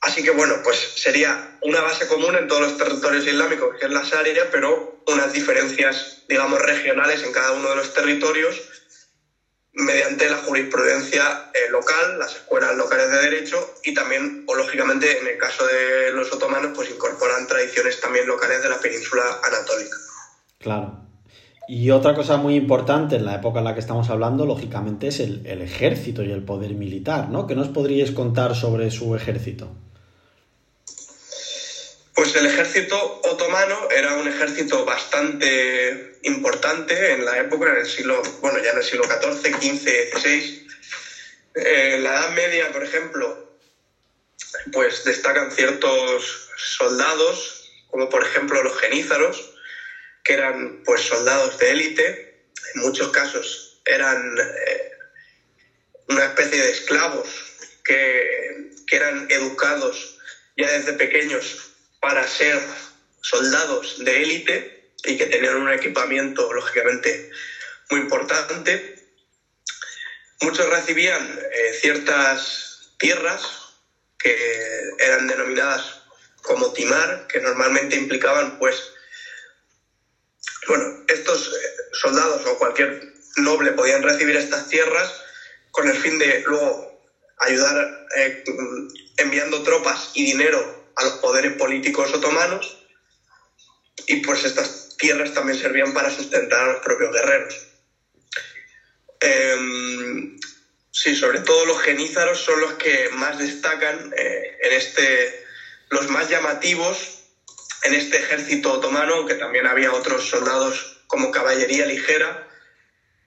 Así 0.00 0.22
que 0.22 0.30
bueno, 0.30 0.60
pues 0.62 0.76
sería 0.96 1.56
una 1.62 1.80
base 1.80 2.06
común 2.06 2.36
en 2.36 2.46
todos 2.46 2.60
los 2.60 2.76
territorios 2.76 3.26
islámicos, 3.26 3.74
que 3.78 3.86
es 3.86 3.90
la 3.90 4.02
Sharia, 4.02 4.50
pero 4.50 5.02
unas 5.06 5.32
diferencias, 5.32 6.24
digamos, 6.28 6.60
regionales 6.60 7.22
en 7.22 7.32
cada 7.32 7.52
uno 7.52 7.70
de 7.70 7.76
los 7.76 7.92
territorios 7.92 8.62
mediante 9.74 10.28
la 10.30 10.38
jurisprudencia 10.38 11.50
eh, 11.52 11.70
local, 11.70 12.18
las 12.18 12.34
escuelas 12.36 12.76
locales 12.76 13.10
de 13.10 13.22
derecho 13.22 13.74
y 13.84 13.92
también, 13.92 14.44
o 14.46 14.54
lógicamente, 14.54 15.18
en 15.20 15.26
el 15.26 15.36
caso 15.36 15.66
de 15.66 16.12
los 16.12 16.32
otomanos, 16.32 16.72
pues 16.74 16.90
incorporan 16.90 17.46
tradiciones 17.46 18.00
también 18.00 18.26
locales 18.26 18.62
de 18.62 18.68
la 18.68 18.78
península 18.78 19.22
anatólica. 19.42 19.96
Claro. 20.58 21.00
Y 21.66 21.90
otra 21.90 22.14
cosa 22.14 22.36
muy 22.36 22.54
importante 22.54 23.16
en 23.16 23.24
la 23.24 23.36
época 23.36 23.58
en 23.58 23.64
la 23.64 23.74
que 23.74 23.80
estamos 23.80 24.10
hablando, 24.10 24.46
lógicamente, 24.46 25.08
es 25.08 25.18
el, 25.18 25.44
el 25.46 25.62
ejército 25.62 26.22
y 26.22 26.30
el 26.30 26.44
poder 26.44 26.74
militar, 26.74 27.30
¿no? 27.30 27.46
¿Qué 27.46 27.54
nos 27.54 27.68
podríais 27.68 28.12
contar 28.12 28.54
sobre 28.54 28.90
su 28.90 29.16
ejército? 29.16 29.70
Pues 32.14 32.32
el 32.36 32.46
ejército 32.46 33.18
otomano 33.24 33.88
era 33.90 34.14
un 34.14 34.28
ejército 34.28 34.84
bastante 34.84 35.98
importante 36.22 37.10
en 37.10 37.24
la 37.24 37.38
época, 37.38 37.70
en 37.70 37.78
el 37.78 37.86
siglo, 37.86 38.22
bueno, 38.40 38.60
ya 38.60 38.70
en 38.70 38.76
el 38.76 38.84
siglo 38.84 39.02
XIV, 39.02 39.52
XV, 39.56 40.16
XVI. 40.16 40.64
En 41.56 42.04
la 42.04 42.12
Edad 42.12 42.28
Media, 42.30 42.70
por 42.70 42.84
ejemplo, 42.84 43.44
pues 44.72 45.02
destacan 45.02 45.50
ciertos 45.50 46.46
soldados, 46.56 47.72
como 47.88 48.08
por 48.08 48.22
ejemplo 48.22 48.62
los 48.62 48.76
genízaros, 48.76 49.52
que 50.22 50.34
eran 50.34 50.82
pues 50.84 51.00
soldados 51.00 51.58
de 51.58 51.72
élite, 51.72 52.06
en 52.74 52.80
muchos 52.80 53.08
casos 53.08 53.76
eran 53.84 54.38
eh, 54.38 54.90
una 56.08 56.26
especie 56.26 56.62
de 56.62 56.70
esclavos 56.70 57.28
que, 57.82 58.24
que 58.86 58.96
eran 58.96 59.26
educados 59.28 60.16
ya 60.56 60.70
desde 60.70 60.94
pequeños 60.94 61.73
para 62.04 62.26
ser 62.26 62.60
soldados 63.22 63.94
de 64.04 64.20
élite 64.20 64.84
y 65.04 65.16
que 65.16 65.24
tenían 65.24 65.56
un 65.56 65.70
equipamiento, 65.70 66.52
lógicamente, 66.52 67.26
muy 67.88 68.00
importante. 68.00 68.94
Muchos 70.42 70.68
recibían 70.68 71.22
eh, 71.22 71.72
ciertas 71.72 72.92
tierras 72.98 73.40
que 74.18 74.36
eran 74.98 75.26
denominadas 75.26 76.02
como 76.42 76.74
timar, 76.74 77.26
que 77.26 77.40
normalmente 77.40 77.96
implicaban, 77.96 78.58
pues, 78.58 78.92
bueno, 80.66 80.84
estos 81.06 81.46
eh, 81.46 81.50
soldados 81.92 82.44
o 82.44 82.58
cualquier 82.58 83.00
noble 83.36 83.72
podían 83.72 84.02
recibir 84.02 84.36
estas 84.36 84.68
tierras 84.68 85.10
con 85.70 85.88
el 85.88 85.96
fin 85.96 86.18
de 86.18 86.42
luego 86.44 86.86
ayudar 87.38 87.88
eh, 88.16 88.42
enviando 89.16 89.62
tropas 89.62 90.10
y 90.12 90.22
dinero 90.22 90.83
a 90.96 91.02
los 91.02 91.14
poderes 91.14 91.52
políticos 91.52 92.14
otomanos 92.14 92.78
y 94.06 94.16
pues 94.16 94.44
estas 94.44 94.88
tierras 94.96 95.32
también 95.32 95.58
servían 95.58 95.92
para 95.92 96.10
sustentar 96.10 96.64
a 96.64 96.72
los 96.72 96.80
propios 96.80 97.12
guerreros. 97.12 97.66
Em, 99.20 100.36
sí, 100.90 101.14
sobre 101.14 101.40
todo 101.40 101.64
los 101.64 101.80
genízaros 101.80 102.40
son 102.40 102.60
los 102.60 102.74
que 102.74 103.08
más 103.10 103.38
destacan 103.38 104.10
eh, 104.16 104.42
en 104.60 104.72
este, 104.72 105.40
los 105.90 106.08
más 106.08 106.28
llamativos 106.28 107.22
en 107.84 107.94
este 107.94 108.16
ejército 108.16 108.72
otomano, 108.72 109.14
aunque 109.14 109.34
también 109.34 109.66
había 109.66 109.92
otros 109.92 110.26
soldados 110.26 111.02
como 111.06 111.30
caballería 111.30 111.84
ligera 111.84 112.46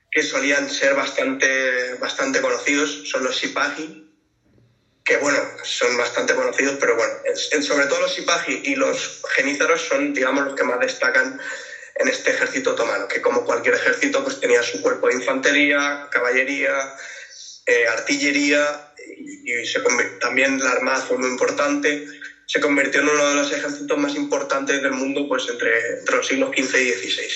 que 0.09 0.23
solían 0.23 0.67
ser 0.67 0.95
bastante, 0.95 1.93
bastante 1.95 2.41
conocidos, 2.41 3.01
son 3.05 3.23
los 3.23 3.37
sipahi, 3.37 4.06
que 5.07 5.15
bueno, 5.15 5.39
son 5.63 5.95
bastante 5.95 6.35
conocidos, 6.35 6.75
pero 6.81 6.97
bueno, 6.97 7.13
sobre 7.61 7.85
todo 7.85 8.01
los 8.01 8.13
Sipahi 8.13 8.61
y 8.65 8.75
los 8.75 9.21
genízaros 9.35 9.81
son, 9.81 10.13
digamos, 10.13 10.43
los 10.43 10.53
que 10.53 10.65
más 10.65 10.81
destacan 10.81 11.39
en 11.95 12.07
este 12.09 12.31
ejército 12.31 12.71
otomano, 12.71 13.07
que 13.07 13.21
como 13.21 13.45
cualquier 13.45 13.75
ejército, 13.75 14.21
pues 14.21 14.41
tenía 14.41 14.61
su 14.61 14.81
cuerpo 14.81 15.07
de 15.07 15.13
infantería, 15.13 16.09
caballería, 16.11 16.73
eh, 17.65 17.87
artillería, 17.87 18.93
y, 19.17 19.45
también 20.19 20.59
la 20.59 20.71
armada 20.71 20.97
fue 20.97 21.17
muy 21.17 21.29
importante. 21.29 22.05
Se 22.45 22.59
convirtió 22.59 22.99
en 22.99 23.07
uno 23.07 23.29
de 23.29 23.35
los 23.35 23.51
ejércitos 23.53 23.97
más 23.97 24.13
importantes 24.15 24.81
del 24.81 24.91
mundo, 24.91 25.25
pues 25.29 25.47
entre, 25.49 25.99
entre 25.99 26.17
los 26.17 26.27
siglos 26.27 26.49
XV 26.49 26.81
y 26.81 26.91
XVI. 26.91 27.27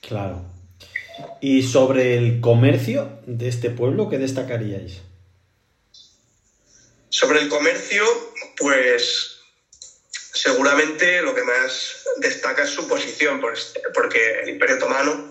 Claro. 0.00 0.44
¿Y 1.40 1.64
sobre 1.64 2.16
el 2.16 2.40
comercio 2.40 3.18
de 3.26 3.48
este 3.48 3.70
pueblo, 3.70 4.08
qué 4.08 4.18
destacaríais? 4.18 5.09
Sobre 7.10 7.40
el 7.40 7.48
comercio, 7.48 8.04
pues 8.56 9.36
seguramente 10.32 11.20
lo 11.22 11.34
que 11.34 11.42
más 11.42 11.98
destaca 12.16 12.62
es 12.62 12.70
su 12.70 12.86
posición, 12.86 13.40
pues, 13.40 13.72
porque 13.92 14.30
el 14.42 14.48
Imperio 14.48 14.76
Otomano 14.76 15.28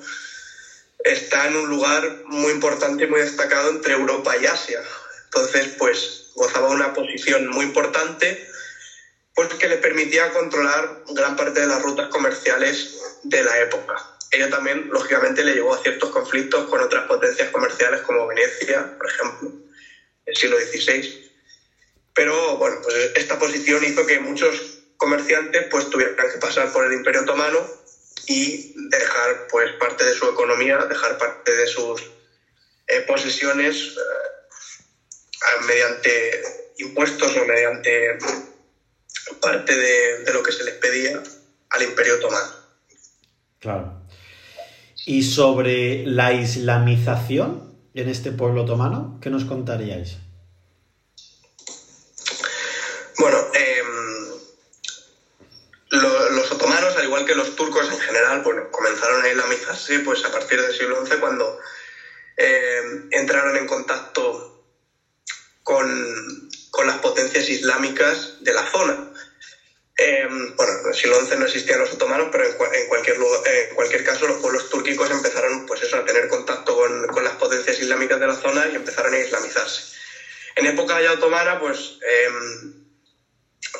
está 1.03 1.48
en 1.48 1.55
un 1.55 1.69
lugar 1.69 2.21
muy 2.25 2.51
importante 2.51 3.05
y 3.05 3.07
muy 3.07 3.21
destacado 3.21 3.69
entre 3.69 3.93
Europa 3.93 4.36
y 4.38 4.45
Asia. 4.45 4.81
Entonces, 5.25 5.75
pues 5.77 6.31
gozaba 6.36 6.69
una 6.69 6.93
posición 6.93 7.48
muy 7.48 7.65
importante 7.65 8.45
pues 9.33 9.53
que 9.53 9.67
le 9.67 9.77
permitía 9.77 10.31
controlar 10.31 11.01
gran 11.07 11.36
parte 11.38 11.62
de 11.62 11.67
las 11.67 11.81
rutas 11.81 12.07
comerciales 12.07 12.93
de 13.24 13.41
la 13.41 13.57
época. 13.59 13.95
Ello 14.31 14.50
también, 14.50 14.86
lógicamente, 14.89 15.43
le 15.43 15.53
llevó 15.53 15.74
a 15.74 15.79
ciertos 15.79 16.09
conflictos 16.09 16.65
con 16.65 16.81
otras 16.81 17.05
potencias 17.05 17.50
comerciales 17.50 18.01
como 18.01 18.27
Venecia, 18.27 18.93
por 18.98 19.09
ejemplo, 19.09 19.53
el 20.25 20.36
siglo 20.36 20.57
XVI. 20.59 21.28
Pero 22.19 22.57
bueno, 22.57 22.81
pues 22.83 23.11
esta 23.15 23.39
posición 23.39 23.81
hizo 23.85 24.05
que 24.05 24.19
muchos 24.19 24.81
comerciantes 24.97 25.67
pues 25.71 25.89
tuvieran 25.89 26.15
que 26.17 26.38
pasar 26.38 26.69
por 26.73 26.85
el 26.85 26.91
Imperio 26.91 27.21
Otomano 27.21 27.59
y 28.27 28.73
dejar 28.89 29.47
pues 29.49 29.71
parte 29.79 30.03
de 30.03 30.11
su 30.11 30.25
economía, 30.25 30.79
dejar 30.79 31.17
parte 31.17 31.55
de 31.55 31.65
sus 31.65 32.01
eh, 32.88 33.05
posesiones 33.07 33.95
eh, 33.95 35.65
mediante 35.65 36.41
impuestos 36.79 37.38
o 37.38 37.45
mediante 37.45 38.17
parte 39.39 39.77
de, 39.77 40.33
lo 40.33 40.43
que 40.43 40.51
se 40.51 40.65
les 40.65 40.73
pedía 40.73 41.23
al 41.69 41.83
Imperio 41.83 42.15
Otomano. 42.15 42.51
Claro. 43.59 43.93
¿Y 45.05 45.23
sobre 45.23 46.05
la 46.05 46.33
islamización 46.33 47.79
en 47.93 48.09
este 48.09 48.33
pueblo 48.33 48.63
otomano? 48.63 49.17
¿Qué 49.21 49.29
nos 49.29 49.45
contaríais? 49.45 50.17
Bueno, 53.19 53.51
em, 53.53 54.39
los 55.89 56.51
otomanos, 56.53 56.95
al 56.95 57.03
igual 57.03 57.25
que 57.25 57.35
los 57.35 57.53
turcos 57.53 57.91
en 57.91 57.99
general, 57.99 58.41
bueno, 58.43 58.71
comenzaron 58.71 59.21
a 59.21 59.27
islamizarse 59.27 59.99
pues, 59.99 60.23
a 60.23 60.31
partir 60.31 60.61
del 60.61 60.73
siglo 60.73 61.05
XI 61.05 61.17
cuando 61.17 61.57
em, 62.38 63.09
entraron 63.11 63.57
en 63.57 63.65
contacto 63.65 64.63
con, 65.63 66.49
con 66.71 66.88
las 66.88 66.99
potencias 66.99 67.49
islámicas 67.49 68.38
de 68.39 68.53
la 68.53 68.63
zona. 68.63 69.11
Em, 69.97 70.55
bueno, 70.55 70.71
en 70.81 70.88
el 70.88 70.95
siglo 70.95 71.19
XI 71.19 71.35
no 71.35 71.43
existían 71.43 71.79
los 71.79 71.91
otomanos, 71.91 72.29
pero 72.31 72.45
en, 72.45 72.88
cualquier, 72.88 73.17
en 73.17 73.75
cualquier 73.75 74.05
caso 74.05 74.27
los 74.27 74.39
pueblos 74.39 74.69
túrquicos 74.69 75.11
empezaron 75.11 75.65
pues 75.65 75.81
eso, 75.81 75.97
a 75.97 76.05
tener 76.05 76.29
contacto 76.29 76.73
con, 76.73 77.05
con, 77.07 77.25
las 77.25 77.35
potencias 77.35 77.81
islámicas 77.81 78.17
de 78.17 78.27
la 78.27 78.35
zona 78.35 78.65
y 78.69 78.75
empezaron 78.75 79.13
a 79.13 79.19
islamizarse. 79.19 79.81
En 80.55 80.67
época 80.67 81.01
ya 81.01 81.11
otomana, 81.11 81.59
pues 81.59 81.97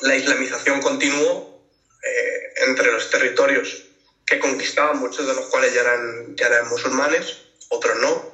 la 0.02 0.16
islamización 0.16 0.80
continuó 0.80 1.64
eh, 2.04 2.40
entre 2.68 2.92
los 2.92 3.10
territorios 3.10 3.86
que 4.26 4.40
conquistaban, 4.40 4.98
muchos 4.98 5.28
de 5.28 5.34
los 5.34 5.48
cuales 5.48 5.74
ya 5.74 5.82
eran, 5.82 6.36
ya 6.36 6.48
eran 6.48 6.68
musulmanes, 6.68 7.38
otros 7.70 7.98
no. 7.98 8.32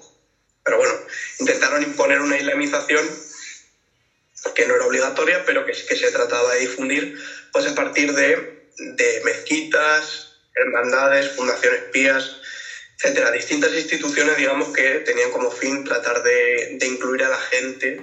Pero 0.63 0.77
bueno, 0.77 0.93
intentaron 1.39 1.81
imponer 1.81 2.19
una 2.19 2.37
islamización 2.37 3.09
que 4.53 4.65
no 4.65 4.75
era 4.75 4.85
obligatoria, 4.85 5.43
pero 5.45 5.65
que, 5.65 5.71
que 5.71 5.95
se 5.95 6.11
trataba 6.11 6.53
de 6.53 6.59
difundir 6.59 7.13
pues 7.51 7.65
a 7.65 7.73
partir 7.73 8.13
de, 8.13 8.67
de 8.77 9.21
mezquitas, 9.23 10.33
hermandades, 10.53 11.29
fundaciones 11.29 11.81
pías, 11.91 12.39
etcétera, 12.97 13.31
distintas 13.31 13.73
instituciones, 13.73 14.37
digamos, 14.37 14.71
que 14.73 14.99
tenían 14.99 15.29
como 15.29 15.51
fin 15.51 15.83
tratar 15.83 16.21
de, 16.21 16.77
incluir 16.81 17.23
a 17.23 17.29
la 17.29 17.37
gente, 17.37 17.97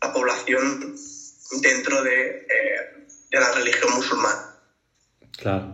a 0.00 0.06
la 0.06 0.12
población, 0.12 0.94
dentro 1.62 2.02
de, 2.02 2.46
eh, 2.48 2.95
de 3.36 3.44
la 3.44 3.52
religión 3.52 3.94
musulmana. 3.94 4.38
Claro. 5.36 5.66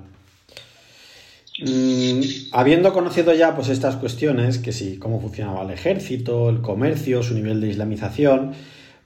Mm, 1.60 2.20
habiendo 2.52 2.92
conocido 2.92 3.32
ya 3.34 3.54
pues 3.54 3.68
estas 3.68 3.96
cuestiones, 3.96 4.58
que 4.58 4.72
sí, 4.72 4.98
cómo 4.98 5.20
funcionaba 5.20 5.62
el 5.62 5.70
ejército, 5.70 6.48
el 6.48 6.60
comercio, 6.60 7.22
su 7.22 7.34
nivel 7.34 7.60
de 7.60 7.68
islamización, 7.68 8.54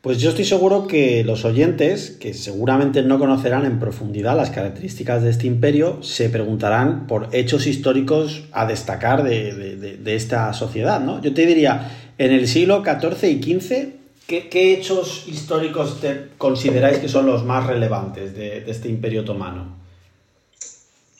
pues 0.01 0.21
yo 0.21 0.31
estoy 0.31 0.45
seguro 0.45 0.87
que 0.87 1.25
los 1.25 1.45
oyentes, 1.45 2.13
que 2.13 2.33
seguramente 2.33 3.03
no 3.03 3.19
conocerán 3.19 3.67
en 3.67 3.81
profundidad 3.81 4.37
las 4.37 4.51
características 4.51 5.25
de 5.25 5.31
este 5.31 5.49
imperio, 5.49 6.01
se 6.03 6.31
preguntarán 6.31 7.09
por 7.09 7.29
hechos 7.33 7.67
históricos 7.67 8.45
a 8.53 8.67
destacar 8.67 9.25
de, 9.25 9.99
esta 10.07 10.53
sociedad, 10.53 11.01
¿no? 11.01 11.21
Yo 11.21 11.35
te 11.35 11.45
diría, 11.45 11.91
en 12.19 12.31
el 12.31 12.47
siglo 12.47 12.85
XIV 12.85 13.29
y 13.29 13.43
XV, 13.43 14.06
¿qué, 14.27 14.73
hechos 14.73 15.25
históricos 15.27 15.99
consideráis 16.39 16.99
que 16.99 17.09
son 17.09 17.27
los 17.27 17.45
más 17.45 17.67
relevantes 17.67 18.35
de, 18.35 18.65
este 18.67 18.89
imperio 18.89 19.23
otomano? 19.23 19.77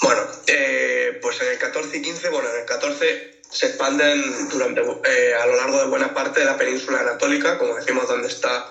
Bueno, 0.03 0.23
eh, 0.47 1.19
pues 1.23 1.41
en 1.41 1.49
el 1.49 1.59
XIV 1.59 1.95
y 1.95 2.05
XV, 2.05 2.31
bueno, 2.31 2.49
en 2.49 2.61
el 2.61 2.67
XIV 2.67 3.37
se 3.51 3.67
expanden 3.67 4.49
durante, 4.51 4.81
eh, 4.81 5.35
a 5.35 5.47
lo 5.47 5.57
largo 5.57 5.79
de 5.79 5.87
buena 5.87 6.13
parte 6.13 6.41
de 6.41 6.47
la 6.47 6.57
península 6.57 7.01
anatólica, 7.01 7.59
como 7.59 7.77
decimos, 7.77 8.09
donde 8.09 8.29
está 8.29 8.67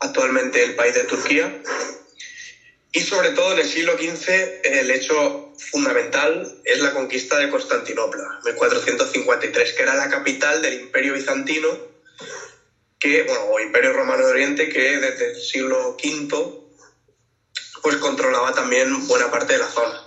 actualmente 0.00 0.62
el 0.62 0.74
país 0.74 0.94
de 0.94 1.04
Turquía. 1.04 1.62
Y 2.92 3.00
sobre 3.00 3.30
todo 3.30 3.52
en 3.52 3.60
el 3.60 3.68
siglo 3.68 3.92
XV 3.96 4.62
el 4.64 4.90
hecho 4.90 5.52
fundamental 5.56 6.60
es 6.64 6.80
la 6.80 6.92
conquista 6.92 7.38
de 7.38 7.48
Constantinopla, 7.48 8.40
1453, 8.44 9.72
que 9.74 9.82
era 9.82 9.94
la 9.94 10.08
capital 10.08 10.60
del 10.60 10.80
imperio 10.80 11.14
bizantino, 11.14 11.89
que, 13.00 13.22
bueno, 13.22 13.44
o 13.44 13.58
imperio 13.58 13.92
romano 13.92 14.24
de 14.24 14.30
Oriente, 14.30 14.68
que 14.68 14.98
desde 14.98 15.30
el 15.30 15.34
siglo 15.34 15.96
V 16.00 16.60
pues 17.82 17.96
controlaba 17.96 18.52
también 18.52 19.06
buena 19.06 19.30
parte 19.30 19.54
de 19.54 19.58
la 19.58 19.68
zona. 19.68 19.98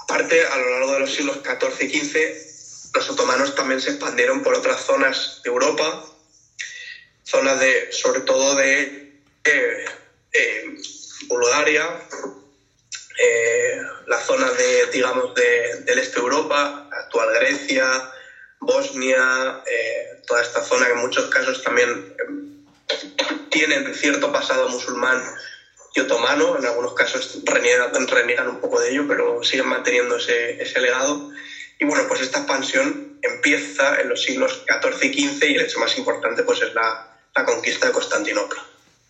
Aparte, 0.00 0.42
a 0.42 0.56
lo 0.56 0.70
largo 0.70 0.94
de 0.94 1.00
los 1.00 1.12
siglos 1.12 1.38
XIV 1.44 1.82
y 1.82 2.04
XV 2.04 2.48
los 2.94 3.10
otomanos 3.10 3.54
también 3.54 3.80
se 3.80 3.90
expandieron 3.90 4.42
por 4.42 4.54
otras 4.54 4.80
zonas 4.80 5.40
de 5.44 5.50
Europa, 5.50 6.04
zonas 7.22 7.60
de, 7.60 7.92
sobre 7.92 8.20
todo 8.20 8.56
de 8.56 9.20
eh, 9.44 9.84
eh, 10.32 10.64
Bulgaria, 11.26 12.00
eh, 13.22 13.78
las 14.06 14.24
zonas 14.24 14.56
de, 14.56 14.86
digamos, 14.86 15.34
del 15.34 15.98
este 15.98 16.14
de 16.16 16.20
Europa, 16.20 16.88
actual 16.90 17.34
Grecia, 17.34 18.10
Bosnia, 18.60 19.62
toda 20.28 20.42
esta 20.42 20.62
zona 20.62 20.86
que 20.86 20.92
en 20.92 20.98
muchos 20.98 21.26
casos 21.26 21.62
también 21.64 22.14
tienen 23.50 23.94
cierto 23.94 24.30
pasado 24.30 24.68
musulmán 24.68 25.20
y 25.94 26.00
otomano, 26.00 26.58
en 26.58 26.66
algunos 26.66 26.92
casos 26.92 27.40
reniegan, 27.44 28.06
reniegan 28.06 28.48
un 28.48 28.60
poco 28.60 28.80
de 28.80 28.90
ello, 28.90 29.06
pero 29.08 29.42
siguen 29.42 29.68
manteniendo 29.68 30.16
ese, 30.16 30.62
ese 30.62 30.80
legado. 30.80 31.30
Y 31.80 31.84
bueno, 31.84 32.04
pues 32.06 32.20
esta 32.20 32.38
expansión 32.38 33.18
empieza 33.22 34.00
en 34.00 34.08
los 34.08 34.22
siglos 34.22 34.64
XIV 34.66 35.10
y 35.10 35.28
XV 35.28 35.44
y 35.44 35.54
el 35.54 35.62
hecho 35.62 35.80
más 35.80 35.96
importante 35.98 36.42
pues 36.42 36.62
es 36.62 36.74
la, 36.74 37.04
conquista 37.46 37.86
de 37.86 37.92
Constantinopla. 37.92 38.60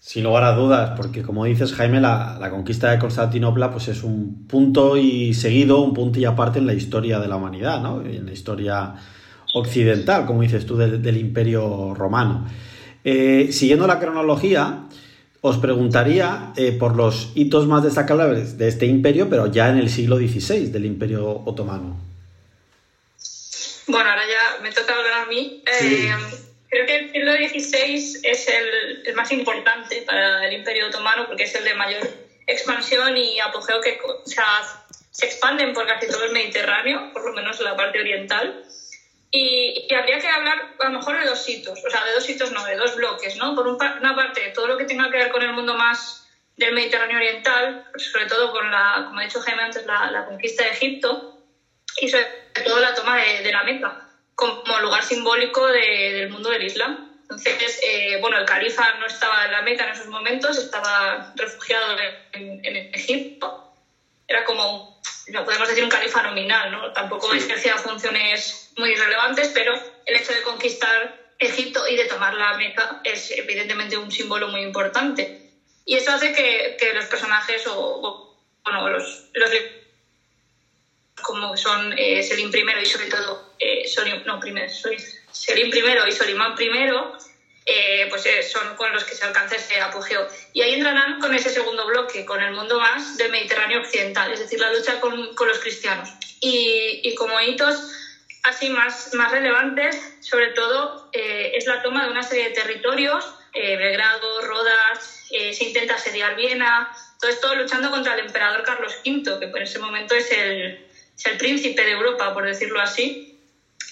Sin 0.01 0.25
lugar 0.25 0.45
a 0.45 0.53
dudas, 0.53 0.93
porque 0.97 1.23
como 1.23 1.45
dices 1.47 1.73
Jaime, 1.73 2.01
la, 2.01 2.49
conquista 2.51 2.91
de 2.91 2.99
Constantinopla 2.99 3.73
pues 3.73 3.89
es 3.89 4.03
un 4.03 4.47
punto 4.47 4.97
y 4.97 5.35
seguido, 5.35 5.81
un 5.81 5.95
punto 5.95 6.19
y 6.19 6.25
aparte 6.27 6.59
en 6.59 6.67
la 6.67 6.75
historia 6.75 7.19
de 7.19 7.29
la 7.29 7.37
humanidad, 7.37 7.81
¿no? 7.81 8.03
en 8.03 8.27
la 8.27 8.33
historia 8.33 8.95
occidental, 9.55 10.27
como 10.27 10.43
dices 10.43 10.67
tú, 10.67 10.77
del, 10.77 11.17
imperio 11.17 11.95
romano. 11.95 12.49
Eh, 13.05 13.49
siguiendo 13.53 13.87
la 13.87 13.99
cronología, 13.99 14.85
os 15.41 15.59
preguntaría 15.59 16.53
eh, 16.57 16.73
por 16.73 16.97
los 16.97 17.33
hitos 17.35 17.67
más 17.67 17.83
destacables 17.85 18.59
de 18.59 18.69
este 18.69 18.87
imperio, 18.87 19.29
pero 19.31 19.47
ya 19.47 19.69
en 19.69 19.79
el 19.79 19.89
siglo 19.89 20.17
XVI, 20.17 20.67
del 20.67 20.85
imperio 20.85 21.43
otomano. 21.45 21.97
Bueno, 23.87 24.11
ahora 24.11 24.23
ya 24.27 24.63
me 24.63 24.71
toca 24.71 24.95
hablar 24.95 25.25
a 25.25 25.27
mí. 25.27 25.63
Eh, 25.67 26.11
creo 26.69 26.87
que 26.87 26.97
el 26.97 27.13
siglo 27.13 27.33
XVI 27.33 28.21
es 28.23 28.49
el, 28.49 29.15
más 29.15 29.33
importante 29.33 30.03
para 30.03 30.47
el 30.47 30.53
Imperio 30.53 30.89
Otomano 30.89 31.27
porque 31.27 31.45
es 31.45 31.55
el 31.55 31.65
de 31.65 31.75
mayor 31.75 32.03
expansión 32.47 33.17
y 33.17 33.41
apogeo 33.41 33.81
que 33.81 33.99
o 34.05 34.27
sea, 34.27 34.45
se 35.11 35.27
expanden 35.27 35.73
por 35.73 35.87
casi 35.87 36.07
todo 36.07 36.25
el 36.25 36.33
Mediterráneo, 36.33 37.13
por 37.13 37.25
lo 37.25 37.33
menos 37.33 37.59
la 37.61 37.77
parte 37.77 38.01
oriental. 38.01 38.63
Y, 39.31 39.93
habría 39.95 40.19
que 40.19 40.29
hablar 40.29 40.75
a 40.79 40.85
lo 40.85 40.99
mejor 40.99 41.19
de 41.19 41.27
dos 41.27 41.47
hitos, 41.49 41.85
o 41.85 41.91
sea, 41.91 42.05
de 42.05 42.13
dos 42.13 42.29
hitos 42.29 42.51
no, 42.51 42.65
de 42.65 42.77
dos 42.77 42.95
bloques, 42.95 43.37
¿no? 43.37 43.55
Por 43.55 43.67
una 43.67 44.15
parte, 44.15 44.51
todo 44.55 44.67
lo 44.67 44.77
que 44.77 44.85
tenga 44.85 45.11
que 45.11 45.19
ver 45.19 45.29
con 45.29 45.43
el 45.43 45.53
mundo 45.53 45.75
más 45.75 46.25
del 46.57 46.73
Mediterráneo 46.73 47.19
oriental, 47.19 47.79
sobre 47.97 48.27
todo 48.27 48.51
con 48.51 48.71
la, 48.71 49.05
como 49.07 49.21
ha 49.21 49.23
dicho 49.23 49.41
Jaime 49.41 49.63
antes, 49.63 49.85
la, 49.85 50.11
la 50.11 50.25
conquista 50.25 50.65
de 50.65 50.71
Egipto, 50.71 51.29
y 52.01 52.09
sobre 52.09 52.27
todo 52.65 52.81
la 52.81 52.95
toma 52.95 53.17
de, 53.17 53.51
la 53.51 53.63
Meca 53.63 54.05
como 54.35 54.79
lugar 54.79 55.03
simbólico 55.03 55.67
del 55.67 56.29
mundo 56.29 56.51
del 56.51 56.63
Islam. 56.63 56.97
Entonces, 57.23 57.81
eh, 57.83 58.19
bueno, 58.21 58.39
el 58.39 58.45
califa 58.45 58.93
no 58.93 59.07
estaba 59.07 59.45
en 59.45 59.51
la 59.51 59.63
Meca 59.63 59.83
en 59.83 59.91
esos 59.91 60.07
momentos, 60.07 60.57
estaba 60.57 61.33
refugiado 61.35 61.97
en, 62.33 62.77
Egipto. 62.95 63.65
Era 64.29 64.45
como, 64.45 65.01
no 65.31 65.45
podemos 65.45 65.69
decir 65.69 65.85
un 65.85 65.91
califa 65.91 66.23
nominal, 66.23 66.71
¿no? 66.71 66.93
Tampoco 66.93 67.33
ejercía 67.33 67.77
funciones 67.77 68.71
muy 68.77 68.95
relevantes, 68.95 69.51
pero 69.55 69.75
el 70.07 70.17
hecho 70.17 70.33
de 70.33 70.43
conquistar 70.43 71.33
Egipto 71.39 71.87
y 71.87 71.97
de 71.97 72.05
tomar 72.05 72.35
la 72.35 72.55
Meca 72.55 73.01
es 73.05 73.31
evidentemente 73.31 73.97
un 73.97 74.11
símbolo 74.11 74.49
muy 74.49 74.63
importante. 74.63 75.51
Y 75.85 75.95
eso 75.95 76.11
hace 76.11 76.33
que, 76.33 76.77
que 76.79 76.93
los 76.93 77.07
personajes 77.07 77.63
o, 77.67 78.37
bueno, 78.65 78.89
los, 78.89 79.25
los 79.33 79.51
como 81.23 81.57
son 81.57 81.93
eh, 81.99 82.21
I 82.21 82.83
y 82.83 82.87
sobre 82.87 83.07
todo 83.07 83.55
eh, 83.59 83.85
no, 84.25 84.39
primero, 84.39 84.73
Selim 85.31 85.69
I 85.69 86.09
y 86.09 86.13
Solimán 86.13 86.55
I, 86.59 86.69
eh, 87.71 88.07
pues 88.09 88.25
eh, 88.25 88.43
son 88.43 88.75
con 88.77 88.91
los 88.95 89.05
que 89.05 89.15
se 89.15 89.27
alcanza 89.27 89.57
ese 89.57 89.79
apogeo. 89.79 90.27
Y 90.55 90.63
ahí 90.63 90.73
entrarán 90.73 91.19
con 91.21 91.35
ese 91.35 91.51
segundo 91.51 91.85
bloque, 91.85 92.25
con 92.25 92.41
el 92.41 92.51
mundo 92.51 92.79
más 92.79 93.19
del 93.19 93.31
Mediterráneo 93.31 93.81
occidental, 93.81 94.33
es 94.33 94.39
decir, 94.39 94.59
la 94.59 94.71
lucha 94.71 94.99
con, 95.01 95.35
con 95.35 95.49
los 95.49 95.59
cristianos. 95.59 96.09
Y, 96.41 97.01
y, 97.03 97.15
como 97.15 97.39
hitos 97.43 97.93
así 98.43 98.71
más, 98.71 99.13
más 99.13 99.31
relevantes, 99.31 100.01
sobre 100.21 100.49
todo, 100.49 101.11
eh, 101.13 101.51
es 101.53 101.67
la 101.67 101.83
toma 101.83 102.05
de 102.05 102.11
una 102.11 102.23
serie 102.23 102.45
de 102.45 102.55
territorios, 102.55 103.35
Belgrado, 103.53 104.41
Rodas, 104.43 105.27
se 105.29 105.65
intenta 105.65 105.95
asediar 105.95 106.37
Viena, 106.37 106.89
todo 107.19 107.29
esto 107.29 107.55
luchando 107.57 107.91
contra 107.91 108.13
el 108.13 108.21
emperador 108.21 108.63
Carlos 108.63 108.95
V, 109.05 109.39
que 109.41 109.49
por 109.49 109.61
ese 109.61 109.81
momento 109.81 110.15
es 110.15 110.31
el, 110.31 110.79
es 111.17 111.27
el 111.27 111.37
príncipe 111.37 111.85
de 111.85 111.91
Europa, 111.91 112.33
por 112.33 112.47
decirlo 112.47 112.81
así. 112.81 113.37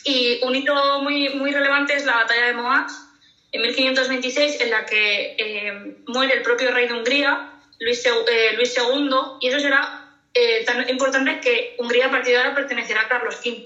Y 0.04 0.38
un 0.42 0.54
hito 0.54 1.00
muy, 1.00 1.30
muy 1.30 1.50
relevante 1.50 1.94
es 1.94 2.04
la 2.04 2.14
batalla 2.14 2.46
de 2.46 2.52
Moax, 2.52 3.05
en 3.52 3.62
1526, 3.62 4.60
en 4.60 4.70
la 4.70 4.84
que 4.84 5.34
eh, 5.38 5.94
muere 6.06 6.34
el 6.34 6.42
propio 6.42 6.70
rey 6.70 6.86
de 6.86 6.92
Hungría, 6.92 7.52
Luis, 7.78 8.04
eh, 8.04 8.52
Luis 8.54 8.76
II, 8.76 9.10
y 9.40 9.48
eso 9.48 9.58
será 9.58 10.10
eh, 10.34 10.64
tan 10.64 10.88
importante 10.88 11.40
que 11.40 11.74
Hungría 11.78 12.06
a 12.06 12.10
partir 12.10 12.32
de 12.32 12.38
ahora 12.38 12.54
pertenecerá 12.54 13.02
a 13.02 13.08
Carlos 13.08 13.38
V, 13.44 13.64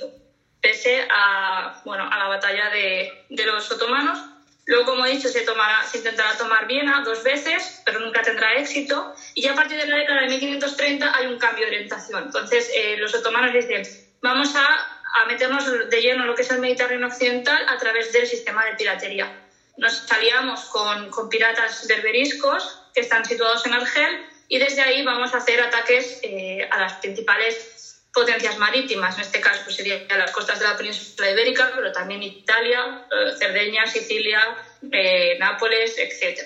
pese 0.60 1.00
a, 1.08 1.80
bueno, 1.84 2.06
a 2.10 2.18
la 2.18 2.26
batalla 2.26 2.68
de, 2.68 3.08
de 3.28 3.46
los 3.46 3.70
otomanos. 3.70 4.18
Luego, 4.66 4.84
como 4.84 5.06
he 5.06 5.10
dicho, 5.10 5.28
se, 5.28 5.42
tomará, 5.42 5.82
se 5.84 5.96
intentará 5.96 6.36
tomar 6.36 6.66
Viena 6.66 7.02
dos 7.02 7.22
veces, 7.24 7.82
pero 7.84 7.98
nunca 7.98 8.22
tendrá 8.22 8.54
éxito. 8.56 9.12
Y 9.34 9.42
ya 9.42 9.52
a 9.52 9.54
partir 9.54 9.78
de 9.78 9.86
la 9.86 9.96
década 9.96 10.20
de 10.20 10.28
1530 10.28 11.16
hay 11.16 11.26
un 11.26 11.38
cambio 11.38 11.64
de 11.64 11.72
orientación. 11.72 12.24
Entonces, 12.26 12.70
los 12.98 13.12
otomanos 13.14 13.52
dicen, 13.52 13.82
vamos 14.20 14.54
a, 14.54 14.66
a 15.14 15.24
meternos 15.24 15.64
de 15.88 16.00
lleno 16.00 16.20
en 16.20 16.26
lo 16.28 16.34
que 16.36 16.42
es 16.42 16.50
el 16.50 16.60
Mediterráneo 16.60 17.08
occidental 17.08 17.64
a 17.66 17.78
través 17.78 18.12
del 18.12 18.26
sistema 18.26 18.64
de 18.66 18.74
piratería 18.74 19.39
nos 19.80 20.12
aliamos 20.12 20.60
con, 20.66 21.08
con, 21.10 21.28
piratas 21.28 21.86
berberiscos 21.88 22.82
que 22.94 23.00
están 23.00 23.24
situados 23.24 23.64
en 23.64 23.72
Argel 23.72 24.26
y 24.46 24.58
desde 24.58 24.82
ahí 24.82 25.02
vamos 25.02 25.32
a 25.32 25.38
hacer 25.38 25.60
ataques 25.60 26.20
eh, 26.22 26.68
a 26.70 26.78
las 26.78 26.94
principales 26.94 28.02
potencias 28.12 28.58
marítimas. 28.58 29.14
En 29.14 29.22
este 29.22 29.40
caso 29.40 29.62
pues, 29.64 29.76
serían 29.76 30.06
las 30.08 30.32
costas 30.32 30.58
de 30.58 30.66
la 30.66 30.76
península 30.76 31.30
ibérica, 31.30 31.72
pero 31.74 31.90
también 31.92 32.22
Italia, 32.22 33.06
eh, 33.10 33.32
Cerdeña, 33.38 33.86
Sicilia, 33.86 34.54
eh, 34.92 35.38
Nápoles, 35.38 35.96
etc. 35.96 36.42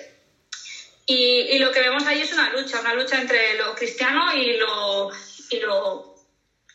Y, 1.05 1.41
y, 1.51 1.59
lo 1.59 1.71
que 1.71 1.81
vemos 1.81 2.05
ahí 2.07 2.21
es 2.21 2.31
una 2.31 2.49
lucha, 2.51 2.79
una 2.79 2.93
lucha 2.93 3.19
entre 3.19 3.57
lo 3.57 3.75
cristiano 3.75 4.33
y 4.33 4.53
lo, 4.53 5.11
y 5.49 5.59
lo 5.59 6.15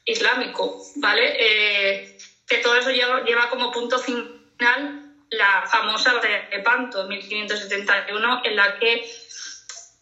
islámico, 0.05 0.85
¿vale? 0.97 2.17
que 2.47 2.59
todo 2.59 2.75
eso 2.77 2.91
lleva, 2.91 3.25
lleva 3.25 3.49
como 3.49 3.71
punto 3.71 3.99
final 3.99 5.00
la 5.31 5.65
famosa 5.71 6.13
batalla 6.13 6.45
de 6.51 6.61
Panto, 6.61 7.05
1571, 7.05 8.41
en 8.43 8.57
la 8.57 8.75
que, 8.75 9.01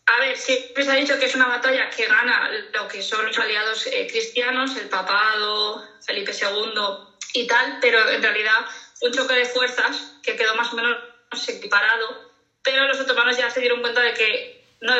a 0.06 0.20
ver, 0.20 0.36
siempre 0.36 0.82
se 0.82 0.90
ha 0.90 0.94
dicho 0.94 1.18
que 1.18 1.26
es 1.26 1.34
una 1.34 1.46
batalla 1.46 1.88
que 1.90 2.06
gana 2.06 2.48
lo 2.72 2.88
que 2.88 3.02
son 3.02 3.26
los 3.26 3.38
aliados 3.38 3.86
eh, 3.86 4.06
cristianos, 4.06 4.76
el 4.76 4.88
papado, 4.88 5.82
Felipe 6.04 6.32
II 6.32 6.80
y 7.34 7.46
tal, 7.46 7.78
pero 7.80 8.08
en 8.08 8.22
realidad 8.22 8.64
un 9.02 9.12
choque 9.12 9.34
de 9.34 9.44
fuerzas 9.44 10.18
que 10.22 10.34
quedó 10.34 10.54
más 10.54 10.72
o 10.72 10.76
menos 10.76 10.96
equiparado, 11.46 12.16
pero 12.62 12.86
los 12.86 12.98
otomanos 12.98 13.36
ya 13.36 13.50
se 13.50 13.60
dieron 13.60 13.80
cuenta 13.80 14.00
de 14.00 14.14
que 14.14 14.58
no, 14.80 14.94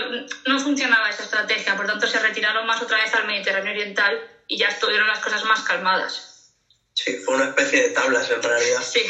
no 0.44 0.58
funcionaba 0.58 1.08
esa 1.08 1.22
estrategia, 1.22 1.74
por 1.74 1.86
tanto 1.86 2.06
se 2.06 2.18
retiraron 2.18 2.66
más 2.66 2.80
otra 2.82 2.98
vez 2.98 3.14
al 3.14 3.24
Mediterráneo 3.24 3.70
Oriental 3.70 4.20
y 4.46 4.58
ya 4.58 4.68
estuvieron 4.68 5.06
las 5.06 5.20
cosas 5.20 5.42
más 5.44 5.62
calmadas. 5.62 6.37
Sí, 6.98 7.12
fue 7.24 7.36
una 7.36 7.50
especie 7.50 7.80
de 7.80 7.88
tablas 7.90 8.28
en 8.28 8.42
realidad. 8.42 8.82
Sí. 8.82 9.00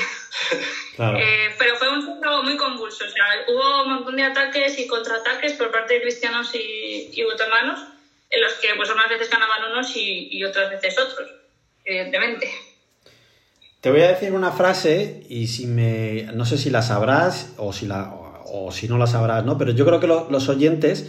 Eh, 0.98 1.54
pero 1.58 1.76
fue 1.76 1.88
un 1.88 2.04
centro 2.04 2.42
muy 2.42 2.56
convulso. 2.56 3.04
O 3.06 3.08
sea, 3.08 3.24
hubo 3.46 3.84
un 3.84 3.94
montón 3.94 4.16
de 4.16 4.24
ataques 4.24 4.78
y 4.78 4.86
contraataques 4.86 5.52
por 5.52 5.70
parte 5.70 5.94
de 5.94 6.02
cristianos 6.02 6.54
y, 6.54 7.10
y 7.12 7.22
otomanos, 7.22 7.80
en 8.28 8.42
los 8.42 8.52
que 8.54 8.68
pues 8.76 8.90
unas 8.90 9.08
veces 9.08 9.30
ganaban 9.30 9.70
unos 9.72 9.96
y, 9.96 10.28
y, 10.30 10.44
otras 10.44 10.70
veces 10.70 10.98
otros, 10.98 11.30
evidentemente. 11.84 12.50
Te 13.80 13.90
voy 13.90 14.02
a 14.02 14.08
decir 14.08 14.32
una 14.32 14.50
frase 14.50 15.24
y 15.28 15.46
si 15.46 15.66
me 15.66 16.24
no 16.34 16.44
sé 16.44 16.58
si 16.58 16.68
la 16.68 16.82
sabrás 16.82 17.54
o 17.56 17.72
si 17.72 17.86
la 17.86 18.12
o 18.12 18.70
si 18.70 18.88
no 18.88 18.98
la 18.98 19.06
sabrás, 19.06 19.44
¿no? 19.44 19.56
Pero 19.56 19.70
yo 19.70 19.86
creo 19.86 20.00
que 20.00 20.08
lo, 20.08 20.28
los 20.30 20.48
oyentes 20.48 21.06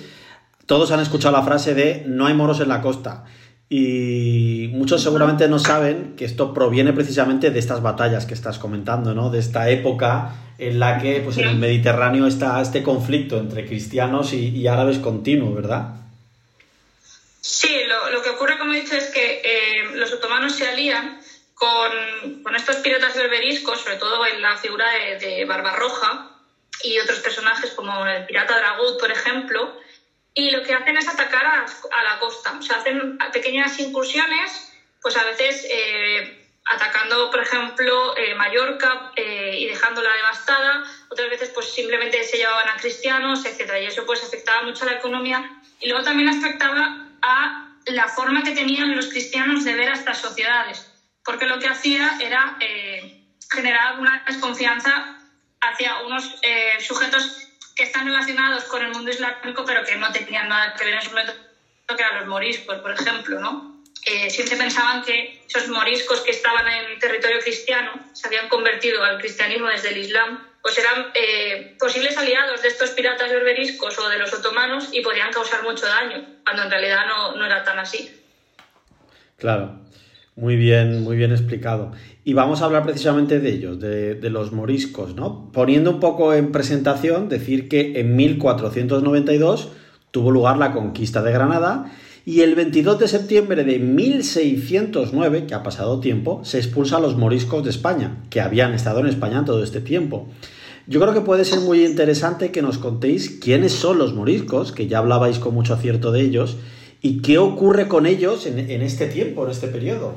todos 0.66 0.92
han 0.92 1.02
escuchado 1.02 1.36
la 1.36 1.44
frase 1.44 1.74
de 1.74 2.04
no 2.06 2.28
hay 2.28 2.36
moros 2.36 2.62
en 2.62 2.70
la 2.70 2.82
costa. 2.82 3.26
Y 3.70 4.69
muchos 4.90 5.04
seguramente 5.04 5.48
no 5.48 5.60
saben 5.60 6.16
que 6.16 6.26
esto 6.26 6.52
proviene 6.52 6.94
precisamente 6.94 7.52
de 7.52 7.60
estas 7.60 7.84
batallas 7.84 8.26
que 8.26 8.34
estás 8.34 8.58
comentando, 8.58 9.14
¿no? 9.14 9.30
De 9.30 9.38
esta 9.38 9.70
época 9.70 10.34
en 10.58 10.80
la 10.80 10.98
que 10.98 11.22
pues, 11.24 11.38
en 11.38 11.48
el 11.48 11.58
Mediterráneo 11.58 12.26
está 12.26 12.60
este 12.60 12.82
conflicto 12.82 13.38
entre 13.38 13.68
cristianos 13.68 14.34
y, 14.34 14.48
y 14.48 14.66
árabes 14.66 14.98
continuo, 14.98 15.54
¿verdad? 15.54 15.94
Sí, 17.40 17.84
lo, 17.88 18.10
lo, 18.10 18.24
que 18.24 18.32
ocurre, 18.32 18.58
como 18.58 18.74
he 18.74 18.82
dicho, 18.82 18.96
es 18.96 19.12
que 19.12 19.44
eh, 19.46 19.92
los 19.94 20.12
otomanos 20.12 20.56
se 20.56 20.68
alían 20.68 21.22
con, 21.54 22.42
con, 22.42 22.56
estos 22.56 22.78
piratas 22.78 23.16
berberiscos, 23.16 23.82
sobre 23.82 23.98
todo 23.98 24.26
en 24.26 24.42
la 24.42 24.58
figura 24.58 24.86
de, 24.92 25.24
de 25.24 25.46
Barbarroja 25.46 26.32
y 26.84 26.98
otros 26.98 27.20
personajes 27.20 27.70
como 27.76 28.08
el 28.08 28.26
pirata 28.26 28.58
Dragut, 28.58 29.00
por 29.00 29.12
ejemplo, 29.12 29.72
y 30.34 30.50
lo 30.50 30.64
que 30.64 30.74
hacen 30.74 30.98
es 30.98 31.08
atacar 31.08 31.46
a, 31.46 31.66
a 31.66 32.04
la 32.04 32.20
costa. 32.20 32.58
O 32.58 32.62
sea, 32.64 32.78
hacen 32.78 33.20
pequeñas 33.32 33.80
incursiones, 33.80 34.69
pues 35.02 35.16
a 35.16 35.24
veces 35.24 35.66
eh, 35.70 36.48
atacando, 36.66 37.30
por 37.30 37.42
ejemplo, 37.42 38.16
eh, 38.16 38.34
Mallorca 38.34 39.12
eh, 39.16 39.56
y 39.58 39.66
dejándola 39.66 40.14
devastada, 40.14 40.84
otras 41.10 41.30
veces 41.30 41.50
pues 41.50 41.72
simplemente 41.72 42.24
se 42.24 42.38
llevaban 42.38 42.68
a 42.68 42.76
cristianos, 42.76 43.46
etcétera, 43.46 43.80
y 43.80 43.86
eso 43.86 44.06
pues 44.06 44.24
afectaba 44.24 44.62
mucho 44.62 44.84
a 44.84 44.88
la 44.88 44.94
economía 44.94 45.42
y 45.80 45.88
luego 45.88 46.04
también 46.04 46.30
afectaba 46.30 47.08
a 47.22 47.66
la 47.86 48.08
forma 48.08 48.44
que 48.44 48.52
tenían 48.52 48.96
los 48.96 49.08
cristianos 49.08 49.64
de 49.64 49.74
ver 49.74 49.90
a 49.90 49.94
estas 49.94 50.20
sociedades, 50.20 50.86
porque 51.24 51.46
lo 51.46 51.58
que 51.58 51.68
hacía 51.68 52.18
era 52.20 52.58
generar 53.52 53.98
una 53.98 54.22
desconfianza 54.28 55.18
hacia 55.62 55.98
unos 56.00 56.30
sujetos 56.80 57.50
que 57.76 57.84
están 57.84 58.06
relacionados 58.06 58.66
con 58.66 58.84
el 58.84 58.90
mundo 58.90 59.10
islámico, 59.10 59.64
pero 59.66 59.84
que 59.84 59.96
no 59.96 60.12
tenían 60.12 60.50
nada 60.50 60.74
que 60.76 60.86
ver 60.86 60.96
en 60.96 61.02
su 61.02 61.10
momento, 61.10 61.34
que 61.88 62.04
eran 62.04 62.16
los 62.18 62.26
moriscos, 62.28 62.78
por 62.80 62.92
ejemplo, 62.92 63.40
¿no? 63.40 63.69
Eh, 64.10 64.28
siempre 64.32 64.58
pensaban 64.58 65.04
que 65.04 65.40
esos 65.48 65.70
moriscos 65.70 66.22
que 66.22 66.32
estaban 66.32 66.66
en 66.68 66.98
territorio 66.98 67.38
cristiano 67.44 67.92
se 68.14 68.26
habían 68.26 68.50
convertido 68.50 69.04
al 69.04 69.20
cristianismo 69.20 69.68
desde 69.68 69.90
el 69.90 69.98
Islam, 69.98 70.40
pues 70.64 70.80
eran 70.80 71.12
eh, 71.14 71.76
posibles 71.78 72.18
aliados 72.18 72.64
de 72.64 72.70
estos 72.70 72.90
piratas 72.90 73.30
berberiscos 73.30 74.00
o 74.00 74.10
de 74.10 74.18
los 74.18 74.34
otomanos 74.34 74.90
y 74.94 75.02
podían 75.02 75.32
causar 75.32 75.62
mucho 75.62 75.86
daño, 75.86 76.26
cuando 76.44 76.64
en 76.64 76.72
realidad 76.72 77.02
no, 77.08 77.36
no 77.36 77.46
era 77.46 77.64
tan 77.64 77.78
así. 77.78 78.10
Claro, 79.38 79.80
muy 80.36 80.56
bien, 80.56 81.04
muy 81.04 81.16
bien 81.16 81.32
explicado. 81.32 81.92
Y 82.24 82.34
vamos 82.34 82.64
a 82.64 82.66
hablar 82.66 82.82
precisamente 82.82 83.40
de 83.40 83.50
ellos, 83.50 83.80
de, 83.80 84.16
de, 84.16 84.30
los 84.32 84.52
moriscos, 84.52 85.14
¿no? 85.14 85.52
Poniendo 85.54 85.92
un 85.92 86.00
poco 86.00 86.34
en 86.34 86.52
presentación, 86.52 87.30
decir 87.30 87.70
que 87.70 88.00
en 88.00 88.16
1492 88.16 89.72
tuvo 90.10 90.32
lugar 90.32 90.58
la 90.58 90.74
conquista 90.74 91.22
de 91.22 91.32
Granada 91.32 91.92
y 92.26 92.42
el 92.42 92.56
22 92.56 93.00
de 93.00 93.08
septiembre 93.08 93.64
de 93.64 93.80
1609, 93.80 95.46
que 95.48 95.54
ha 95.54 95.64
pasado 95.64 96.00
tiempo, 96.00 96.42
se 96.44 96.58
expulsa 96.58 96.98
a 96.98 97.00
los 97.00 97.16
moriscos 97.16 97.64
de 97.64 97.70
España, 97.70 98.18
que 98.30 98.42
habían 98.42 98.74
estado 98.74 99.00
en 99.00 99.08
España 99.08 99.46
todo 99.46 99.64
este 99.64 99.82
tiempo. 99.82 100.28
Yo 100.88 101.00
creo 101.00 101.14
que 101.14 101.22
puede 101.22 101.46
ser 101.46 101.60
muy 101.60 101.86
interesante 101.86 102.52
que 102.52 102.62
nos 102.62 102.78
contéis 102.78 103.40
quiénes 103.42 103.74
son 103.74 103.98
los 103.98 104.14
moriscos, 104.14 104.72
que 104.72 104.88
ya 104.88 105.00
hablabais 105.00 105.40
con 105.40 105.54
mucho 105.54 105.74
acierto 105.74 106.12
de 106.12 106.22
ellos, 106.22 106.58
y 107.02 107.22
qué 107.22 107.38
ocurre 107.38 107.88
con 107.88 108.06
ellos 108.06 108.46
en, 108.46 108.60
en 108.60 108.82
este 108.82 109.08
tiempo, 109.08 109.46
en 109.46 109.52
este 109.52 109.68
periodo. 109.68 110.16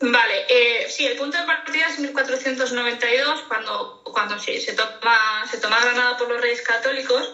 Vale, 0.00 0.46
eh, 0.48 0.86
sí, 0.88 1.06
el 1.06 1.18
punto 1.18 1.36
de 1.36 1.44
partida 1.44 1.88
es 1.88 1.98
1492, 1.98 3.40
cuando, 3.48 4.02
cuando 4.04 4.38
se, 4.38 4.72
toma, 4.74 5.44
se 5.50 5.58
toma 5.58 5.80
Granada 5.80 6.16
por 6.16 6.28
los 6.28 6.40
reyes 6.40 6.62
católicos. 6.62 7.32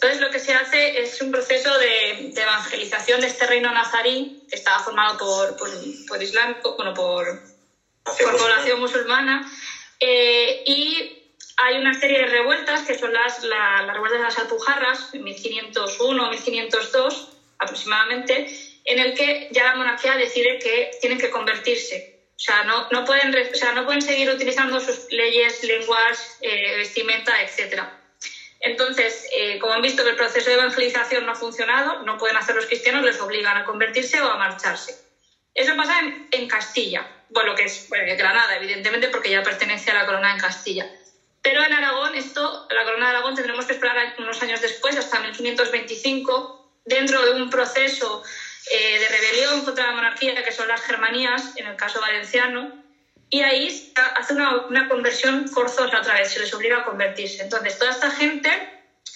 Entonces 0.00 0.18
lo 0.22 0.30
que 0.30 0.38
se 0.38 0.54
hace 0.54 0.98
es 1.02 1.20
un 1.20 1.30
proceso 1.30 1.76
de, 1.76 2.30
de 2.32 2.40
evangelización 2.40 3.20
de 3.20 3.26
este 3.26 3.44
reino 3.44 3.70
nazarí, 3.70 4.46
que 4.48 4.56
estaba 4.56 4.78
formado 4.78 5.18
por, 5.18 5.56
por, 5.56 5.68
por 6.08 6.22
islámico, 6.22 6.74
bueno, 6.74 6.94
por, 6.94 7.38
por 8.02 8.36
población 8.38 8.80
musulmana, 8.80 9.46
eh, 10.00 10.62
y 10.64 11.34
hay 11.58 11.76
una 11.76 11.92
serie 11.92 12.20
de 12.20 12.24
revueltas, 12.24 12.82
que 12.82 12.94
son 12.94 13.12
las, 13.12 13.42
la, 13.42 13.82
las 13.82 13.92
revueltas 13.92 14.20
de 14.20 14.24
las 14.24 14.38
Alpujarras, 14.38 15.12
en 15.12 15.22
1501 15.22 16.30
1502 16.30 17.28
aproximadamente, 17.58 18.46
en 18.86 18.98
el 19.00 19.12
que 19.12 19.48
ya 19.50 19.64
la 19.64 19.74
monarquía 19.74 20.16
decide 20.16 20.58
que 20.58 20.92
tienen 20.98 21.18
que 21.18 21.28
convertirse. 21.28 22.22
O 22.34 22.42
sea, 22.42 22.62
no, 22.62 22.88
no, 22.90 23.04
pueden, 23.04 23.34
o 23.34 23.54
sea, 23.54 23.72
no 23.72 23.84
pueden 23.84 24.00
seguir 24.00 24.30
utilizando 24.30 24.80
sus 24.80 25.04
leyes, 25.10 25.62
lenguas, 25.62 26.38
eh, 26.40 26.76
vestimenta, 26.76 27.38
etc. 27.42 27.99
Entonces, 28.60 29.26
eh, 29.34 29.58
como 29.58 29.72
han 29.72 29.82
visto 29.82 30.02
que 30.04 30.10
el 30.10 30.16
proceso 30.16 30.50
de 30.50 30.54
evangelización 30.54 31.24
no 31.24 31.32
ha 31.32 31.34
funcionado, 31.34 31.98
no 32.02 32.16
pueden 32.16 32.36
hacer 32.36 32.54
los 32.54 32.66
cristianos, 32.66 33.02
les 33.04 33.20
obligan 33.20 33.56
a 33.56 33.64
convertirse 33.64 34.20
o 34.20 34.26
a 34.26 34.36
marcharse. 34.36 34.98
Eso 35.54 35.74
pasa 35.76 35.98
en, 35.98 36.28
en 36.30 36.46
Castilla, 36.46 37.08
bueno, 37.28 37.54
que 37.54 37.64
es 37.64 37.86
Granada, 37.88 38.54
evidentemente, 38.54 39.08
porque 39.08 39.30
ya 39.30 39.42
pertenece 39.42 39.90
a 39.90 39.94
la 39.94 40.04
corona 40.04 40.30
en 40.30 40.38
Castilla. 40.38 40.86
Pero 41.42 41.62
en 41.64 41.72
Aragón, 41.72 42.14
esto, 42.14 42.66
la 42.68 42.84
corona 42.84 43.06
de 43.06 43.10
Aragón 43.12 43.34
tendremos 43.34 43.64
que 43.64 43.72
esperar 43.72 44.12
unos 44.18 44.42
años 44.42 44.60
después, 44.60 44.96
hasta 44.96 45.18
1525, 45.18 46.54
dentro 46.84 47.24
de 47.24 47.30
un 47.30 47.48
proceso 47.48 48.20
eh, 48.72 48.98
de 48.98 49.08
rebelión 49.08 49.62
contra 49.62 49.86
la 49.86 49.92
monarquía, 49.92 50.34
que 50.44 50.52
son 50.52 50.68
las 50.68 50.82
germanías, 50.82 51.52
en 51.56 51.66
el 51.66 51.76
caso 51.76 52.00
valenciano, 52.00 52.79
y 53.30 53.40
ahí 53.42 53.68
hace 54.16 54.34
una, 54.34 54.66
una, 54.68 54.88
conversión 54.88 55.46
forzosa 55.46 55.98
otra 55.98 56.14
vez, 56.14 56.32
se 56.32 56.40
les 56.40 56.52
obliga 56.52 56.78
a 56.78 56.84
convertirse. 56.84 57.42
Entonces, 57.42 57.78
toda 57.78 57.92
esta 57.92 58.10
gente 58.10 58.50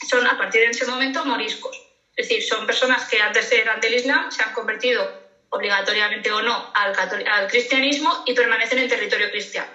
son, 0.08 0.26
a 0.26 0.38
partir 0.38 0.60
de 0.60 0.68
ese 0.68 0.86
momento, 0.86 1.24
moriscos. 1.24 1.76
Es 2.14 2.28
decir, 2.28 2.44
son 2.44 2.64
personas 2.64 3.04
que 3.06 3.20
antes 3.20 3.50
eran 3.50 3.80
del 3.80 3.94
Islam, 3.94 4.30
se 4.30 4.42
han 4.42 4.52
convertido 4.52 5.12
obligatoriamente 5.48 6.30
o 6.30 6.40
no 6.40 6.70
al, 6.74 6.92
al 7.26 7.46
cristianismo 7.48 8.22
y 8.24 8.34
permanecen 8.34 8.78
en 8.78 8.88
territorio 8.88 9.28
cristiano. 9.30 9.70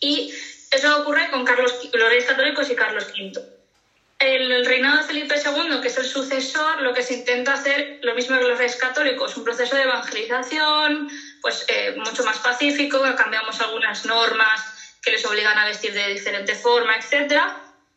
Y 0.00 0.32
eso 0.70 0.96
ocurre 0.98 1.28
con 1.28 1.44
Carlos, 1.44 1.88
los 1.92 2.08
reyes 2.08 2.24
católicos 2.24 2.70
y 2.70 2.76
Carlos 2.76 3.06
V. 3.12 3.55
El 4.18 4.64
reinado 4.64 4.96
de 4.96 5.02
Felipe 5.02 5.34
II, 5.34 5.78
que 5.80 5.88
es 5.88 5.96
el 5.98 6.06
sucesor, 6.06 6.80
lo 6.80 6.92
que 6.94 7.02
se 7.02 7.12
intenta 7.14 7.52
hacer, 7.52 7.98
lo 8.00 8.14
mismo 8.14 8.38
que 8.38 8.46
los 8.46 8.56
reyes 8.56 8.76
católicos, 8.76 9.36
un 9.36 9.44
proceso 9.44 9.74
de 9.74 9.82
evangelización, 9.82 11.06
pues 11.40 11.64
eh, 11.68 11.92
mucho 11.96 12.22
más 12.24 12.40
pacífico, 12.40 13.02
cambiamos 13.14 13.60
algunas 13.60 14.04
normas 14.06 14.96
que 15.02 15.10
les 15.10 15.24
obligan 15.26 15.58
a 15.58 15.64
vestir 15.64 15.92
de 15.92 16.08
diferente 16.08 16.54
forma, 16.54 16.96
etcétera, 16.96 17.46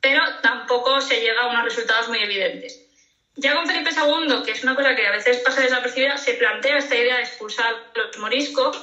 pero 0.01 0.21
tampoco 0.41 0.99
se 0.99 1.19
llega 1.19 1.41
a 1.41 1.47
unos 1.47 1.63
resultados 1.63 2.09
muy 2.09 2.19
evidentes. 2.19 2.81
Ya 3.35 3.53
con 3.53 3.65
Felipe 3.65 3.91
II, 3.91 4.41
que 4.43 4.51
es 4.51 4.63
una 4.63 4.75
cosa 4.75 4.93
que 4.93 5.05
a 5.05 5.11
veces 5.11 5.39
pasa 5.39 5.61
desapercibida, 5.61 6.17
se 6.17 6.33
plantea 6.33 6.77
esta 6.77 6.97
idea 6.97 7.15
de 7.15 7.21
expulsar 7.21 7.73
los 7.95 8.09
moriscos, 8.17 8.77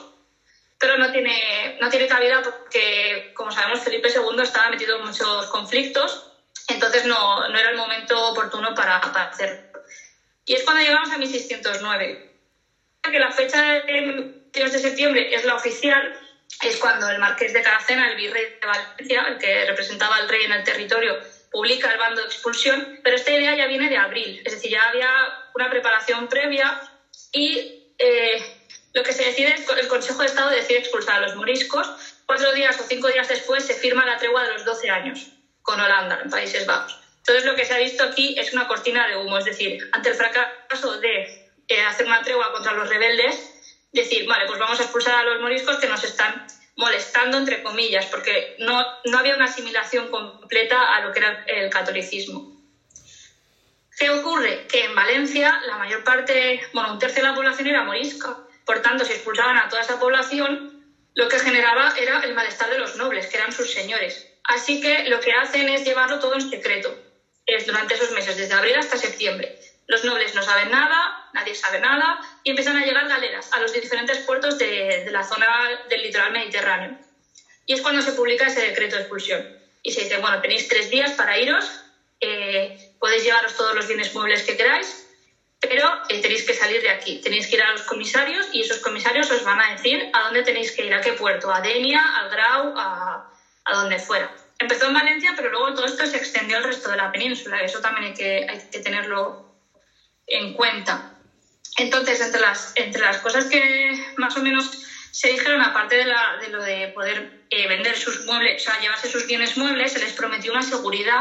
pero 0.79 0.97
no 0.97 1.11
tiene, 1.11 1.75
no 1.79 1.91
tiene 1.91 2.07
cabida 2.07 2.41
porque, 2.41 3.33
como 3.35 3.51
sabemos, 3.51 3.81
Felipe 3.81 4.09
II 4.09 4.41
estaba 4.41 4.69
metido 4.69 4.97
en 4.97 5.03
muchos 5.03 5.47
conflictos, 5.47 6.19
entonces 6.69 7.05
no, 7.05 7.47
no 7.49 7.59
era 7.59 7.71
el 7.71 7.77
momento 7.77 8.29
oportuno 8.29 8.75
para, 8.75 9.01
para, 9.01 9.25
hacerlo. 9.25 9.61
Y 10.45 10.55
es 10.55 10.63
cuando 10.63 10.83
llegamos 10.83 11.11
a 11.11 11.17
1609, 11.17 12.33
que 13.03 13.19
la 13.19 13.31
fecha 13.31 13.63
de 13.63 13.81
22 13.87 14.73
de 14.73 14.79
septiembre 14.79 15.29
es 15.31 15.45
la 15.45 15.55
oficial, 15.55 16.13
es 16.63 16.77
cuando 16.77 17.09
el 17.09 17.19
marqués 17.19 17.53
de 17.53 17.63
Caracena, 17.63 18.09
el 18.09 18.17
virrey 18.17 18.45
de 18.61 18.67
Valencia, 18.67 19.25
el 19.29 19.39
que 19.39 19.65
representaba 19.65 20.17
al 20.17 20.29
rey 20.29 20.45
en 20.45 20.53
el 20.53 20.63
territorio, 20.63 21.17
publica 21.51 21.91
el 21.91 21.99
bando 21.99 22.21
de 22.21 22.27
expulsión, 22.27 22.85
pero 23.03 23.17
esta 23.17 23.33
idea 23.33 23.55
ya 23.55 23.67
viene 23.67 23.89
de 23.89 23.97
abril, 23.97 24.41
es 24.45 24.53
decir, 24.53 24.71
ya 24.71 24.87
había 24.87 25.09
una 25.55 25.69
preparación 25.69 26.29
previa 26.29 26.77
y 27.33 27.93
eh, 27.99 28.43
lo 28.93 29.03
que 29.03 29.13
se 29.13 29.25
decide 29.25 29.55
es 29.55 29.69
el 29.77 29.87
Consejo 29.87 30.23
de 30.23 30.27
Estado 30.27 30.51
decide 30.51 30.79
expulsar 30.79 31.17
a 31.17 31.21
los 31.21 31.35
moriscos. 31.35 31.89
Cuatro 32.25 32.53
días 32.53 32.79
o 32.81 32.85
cinco 32.85 33.09
días 33.09 33.29
después 33.29 33.65
se 33.65 33.75
firma 33.75 34.05
la 34.07 34.17
tregua 34.17 34.43
de 34.43 34.49
los 34.49 34.65
12 34.65 34.91
años 34.91 35.36
con 35.67 35.81
Holanda, 35.81 36.21
en 36.23 36.31
Países 36.31 36.65
Bajos. 36.65 36.97
Entonces 37.19 37.45
lo 37.45 37.57
que 37.57 37.65
se 37.65 37.75
ha 37.75 37.79
visto 37.79 38.05
aquí 38.05 38.37
es 38.39 38.53
una 38.53 38.69
cortina 38.69 39.05
de 39.07 39.17
humo, 39.17 39.37
es 39.37 39.45
decir, 39.45 39.77
ante 39.91 40.11
el 40.11 40.15
fracaso 40.15 40.97
de 41.01 41.51
eh, 41.67 41.81
hacer 41.83 42.07
una 42.07 42.23
tregua 42.23 42.53
contra 42.53 42.73
los 42.73 42.89
rebeldes, 42.89 43.89
decir, 43.91 44.27
vale, 44.29 44.47
pues 44.47 44.61
vamos 44.61 44.79
a 44.79 44.85
expulsar 44.85 45.15
a 45.15 45.25
los 45.25 45.41
moriscos 45.41 45.79
que 45.79 45.89
nos 45.89 46.05
están 46.05 46.47
molestando, 46.77 47.37
entre 47.37 47.65
comillas, 47.65 48.07
porque 48.07 48.55
no, 48.61 48.81
no 49.07 49.19
había 49.19 49.35
una 49.35 49.47
asimilación 49.47 50.09
completa 50.09 50.95
a 50.95 51.01
lo 51.01 51.11
que 51.11 51.19
era 51.19 51.45
el 51.49 51.69
catolicismo. 51.69 52.55
¿Qué 53.99 54.09
ocurre? 54.11 54.69
Que 54.69 54.85
en 54.85 54.95
Valencia 54.95 55.59
la 55.67 55.79
mayor 55.79 56.05
parte, 56.05 56.61
bueno, 56.73 56.93
un 56.93 56.99
tercio 57.01 57.23
de 57.23 57.29
la 57.29 57.35
población 57.35 57.67
era 57.67 57.83
morisca. 57.83 58.37
Por 58.65 58.83
tanto, 58.83 59.05
si 59.05 59.13
expulsaban 59.13 59.57
a 59.57 59.69
toda 59.69 59.83
esa 59.83 59.99
población, 59.99 60.77
lo 61.15 61.29
que 61.29 61.41
generaba 61.41 61.93
era 61.97 62.21
el 62.21 62.35
malestar 62.35 62.71
de 62.71 62.79
los 62.79 62.95
nobles, 62.95 63.27
que 63.27 63.39
eran 63.39 63.51
sus 63.51 63.73
señores. 63.73 64.29
Así 64.47 64.81
que 64.81 65.09
lo 65.09 65.21
que 65.21 65.33
hacen 65.33 65.69
es 65.69 65.85
llevarlo 65.85 66.19
todo 66.19 66.35
en 66.35 66.49
secreto, 66.49 66.97
es 67.47 67.67
durante 67.67 67.95
esos 67.95 68.11
meses, 68.11 68.37
desde 68.37 68.55
abril 68.55 68.77
hasta 68.77 68.97
septiembre. 68.97 69.59
Los 69.87 70.05
nobles 70.05 70.35
no 70.35 70.43
saben 70.43 70.71
nada, 70.71 71.29
nadie 71.33 71.55
sabe 71.55 71.79
nada, 71.79 72.21
y 72.43 72.51
empiezan 72.51 72.77
a 72.77 72.85
llegar 72.85 73.09
galeras 73.09 73.53
a 73.53 73.61
los 73.61 73.73
diferentes 73.73 74.19
puertos 74.19 74.59
de, 74.59 75.05
la 75.11 75.23
zona 75.23 75.47
del 75.89 76.03
litoral 76.03 76.33
mediterráneo. 76.33 76.97
Y 77.67 77.73
es 77.73 77.81
cuando 77.81 78.03
se 78.03 78.13
publica 78.13 78.47
ese 78.47 78.61
decreto 78.61 78.97
de 78.97 79.03
expulsión. 79.03 79.45
Y 79.83 79.93
se 79.93 80.03
dice, 80.03 80.19
bueno, 80.19 80.41
tenéis 80.41 80.69
tres 80.69 80.91
días 80.91 81.13
para 81.13 81.39
iros, 81.39 81.65
eh, 82.21 82.95
podéis 82.99 83.25
llevaros 83.25 83.55
todos 83.57 83.75
los 83.75 83.87
bienes 83.87 84.15
muebles 84.15 84.43
que 84.43 84.57
queráis, 84.57 85.07
pero 85.61 85.89
eh, 86.09 86.21
tenéis 86.21 86.45
que 86.45 86.55
salir 86.55 86.83
de 86.83 86.91
aquí. 86.91 87.21
Tenéis 87.21 87.47
que 87.47 87.57
ir 87.57 87.63
a 87.63 87.73
los 87.73 87.83
comisarios 87.83 88.47
y 88.53 88.61
esos 88.61 88.79
comisarios 88.79 89.31
os 89.31 89.43
van 89.43 89.61
a 89.61 89.73
decir 89.73 90.09
a 90.13 90.23
dónde 90.23 90.43
tenéis 90.43 90.73
que 90.73 90.85
ir, 90.85 90.95
a 90.95 91.01
qué 91.01 91.13
puerto, 91.13 91.51
a 91.51 91.61
Denia, 91.61 92.01
al 92.17 92.29
Grau, 92.29 92.73
a, 92.77 93.33
a 93.67 93.75
donde 93.75 93.99
fuera. 93.99 94.33
Empezó 94.59 94.87
en 94.87 94.95
Valencia, 94.95 95.35
pero 95.37 95.51
luego 95.51 95.75
todo 95.75 95.85
esto 95.85 96.07
se 96.07 96.17
extendió 96.17 96.57
al 96.57 96.65
resto 96.65 96.89
de 96.89 96.97
la 96.97 97.11
península. 97.11 97.63
Eso 97.63 97.81
también 97.81 98.07
hay 98.07 98.15
que, 98.15 98.81
tenerlo 98.81 99.37
en 100.27 100.53
cuenta. 100.53 101.05
Entonces, 101.77 102.21
entre 102.21 102.41
las, 102.41 102.73
entre 102.75 103.03
las 103.03 103.19
cosas 103.19 103.47
que 103.47 103.93
más 104.17 104.35
o 104.37 104.41
menos 104.41 104.71
se 105.11 105.29
dijeron, 105.29 105.61
aparte 105.61 105.97
de 105.97 106.49
lo 106.49 106.63
de 106.63 106.89
poder 106.89 107.29
eh, 107.51 107.67
vender 107.67 107.97
sus 107.97 108.21
muebles, 108.21 108.57
o 108.57 108.59
sea, 108.59 108.79
llevarse 108.79 109.09
sus 109.09 109.27
bienes 109.27 109.57
muebles, 109.57 109.93
se 109.93 109.99
les 109.99 110.15
prometió 110.15 110.51
una 110.51 110.63
seguridad 110.63 111.21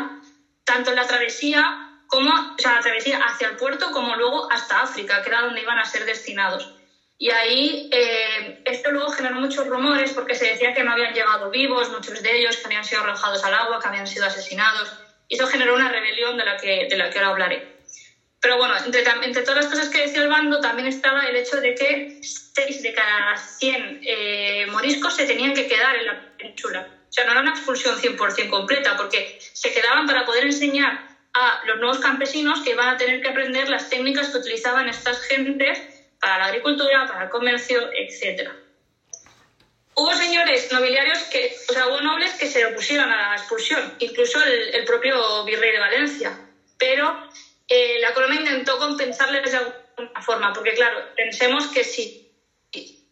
tanto 0.64 0.92
en 0.92 0.96
la 0.96 1.06
travesía 1.06 1.64
como, 2.08 2.32
o 2.32 2.56
sea, 2.58 2.74
la 2.74 2.80
travesía 2.80 3.18
hacia 3.18 3.48
el 3.48 3.56
puerto 3.56 3.92
como 3.92 4.16
luego 4.16 4.52
hasta 4.52 4.82
África, 4.82 5.22
que 5.22 5.30
era 5.30 5.42
donde 5.42 5.62
iban 5.62 5.78
a 5.78 5.86
ser 5.86 6.06
destinados. 6.06 6.72
Y 7.18 7.30
ahí 7.30 7.88
eh, 7.92 8.62
esto 8.66 8.92
luego 8.92 9.10
generó 9.10 9.38
muchos 9.38 9.66
rumores 9.66 10.12
porque 10.12 10.36
se 10.36 10.48
decía 10.48 10.74
que 10.74 10.84
no 10.84 10.92
habían 10.92 11.14
llegado 11.14 11.50
vivos, 11.50 11.90
muchos 11.90 12.22
de 12.22 12.38
ellos 12.38 12.58
que 12.58 12.64
habían 12.66 12.84
sido 12.84 13.02
arrojados 13.02 13.44
al 13.44 13.54
agua, 13.54 13.80
que 13.80 13.88
habían 13.88 14.08
sido 14.08 14.26
asesinados. 14.26 14.90
Y 15.28 15.36
eso 15.36 15.48
generó 15.48 15.74
una 15.74 15.88
rebelión 15.88 16.38
de 16.38 16.44
la 16.44 16.58
que, 16.58 16.88
de 16.90 16.96
la 16.96 17.10
que 17.10 17.20
ahora 17.20 17.30
hablaré. 17.30 17.64
Pero 18.42 18.58
bueno, 18.58 18.76
entre, 18.84 19.02
entre, 19.24 19.42
todas 19.42 19.56
las 19.56 19.68
cosas 19.68 19.90
que 19.90 20.02
decía 20.02 20.22
el 20.22 20.28
bando 20.28 20.60
también 20.60 20.88
estaba 20.88 21.26
el 21.26 21.36
hecho 21.36 21.60
de 21.60 21.74
que 21.74 22.06
6 22.22 22.82
de 22.84 22.94
cada 22.94 23.36
100 23.38 24.00
eh, 24.04 24.66
moriscos 24.68 25.16
se 25.16 25.26
tenían 25.26 25.54
que 25.54 25.66
quedar 25.66 25.96
en 25.96 26.06
la 26.06 26.22
península. 26.38 26.86
O 27.10 27.12
sea, 27.12 27.24
no 27.24 27.32
era 27.32 27.42
una 27.42 27.52
expulsión 27.52 27.98
100% 27.98 28.48
completa, 28.48 28.96
porque 28.96 29.26
se 29.40 29.72
quedaban 29.72 30.06
para 30.06 30.26
poder 30.26 30.44
enseñar 30.44 31.00
a 31.34 31.60
los 31.64 31.78
nuevos 31.78 31.98
campesinos 31.98 32.62
que 32.62 32.72
iban 32.72 32.90
a 32.90 32.98
tener 32.98 33.20
que 33.22 33.30
aprender 33.30 33.68
las 33.68 33.90
técnicas 33.90 34.30
que 34.30 34.38
utilizaban 34.38 34.90
estas 34.90 35.22
gentes 35.22 35.82
para 36.20 36.38
la 36.40 36.46
agricultura, 36.46 37.06
para 37.08 37.24
el 37.24 37.30
comercio, 37.30 37.90
etc. 37.92 38.50
Hubo 39.96 40.14
señores 40.14 40.72
nobiliarios 40.72 41.20
que, 41.24 41.56
o 41.70 41.74
sea, 41.74 41.88
hubo 41.88 42.02
nobles 42.02 42.34
que 42.34 42.48
se 42.48 42.66
opusieron 42.66 43.10
a 43.10 43.30
la 43.30 43.36
expulsión, 43.36 43.96
incluso 44.00 44.42
el, 44.44 44.84
propio 44.84 45.44
virrey 45.46 45.72
de 45.72 45.80
Valencia. 45.80 46.38
Pero 46.78 47.30
eh, 47.68 47.98
la 48.00 48.14
corona 48.14 48.36
intentó 48.36 48.78
compensarles 48.78 49.52
de 49.52 49.58
alguna 49.58 50.22
forma, 50.22 50.54
porque 50.54 50.74
claro, 50.74 50.98
pensemos 51.16 51.68
que 51.68 51.84
si 51.84 52.26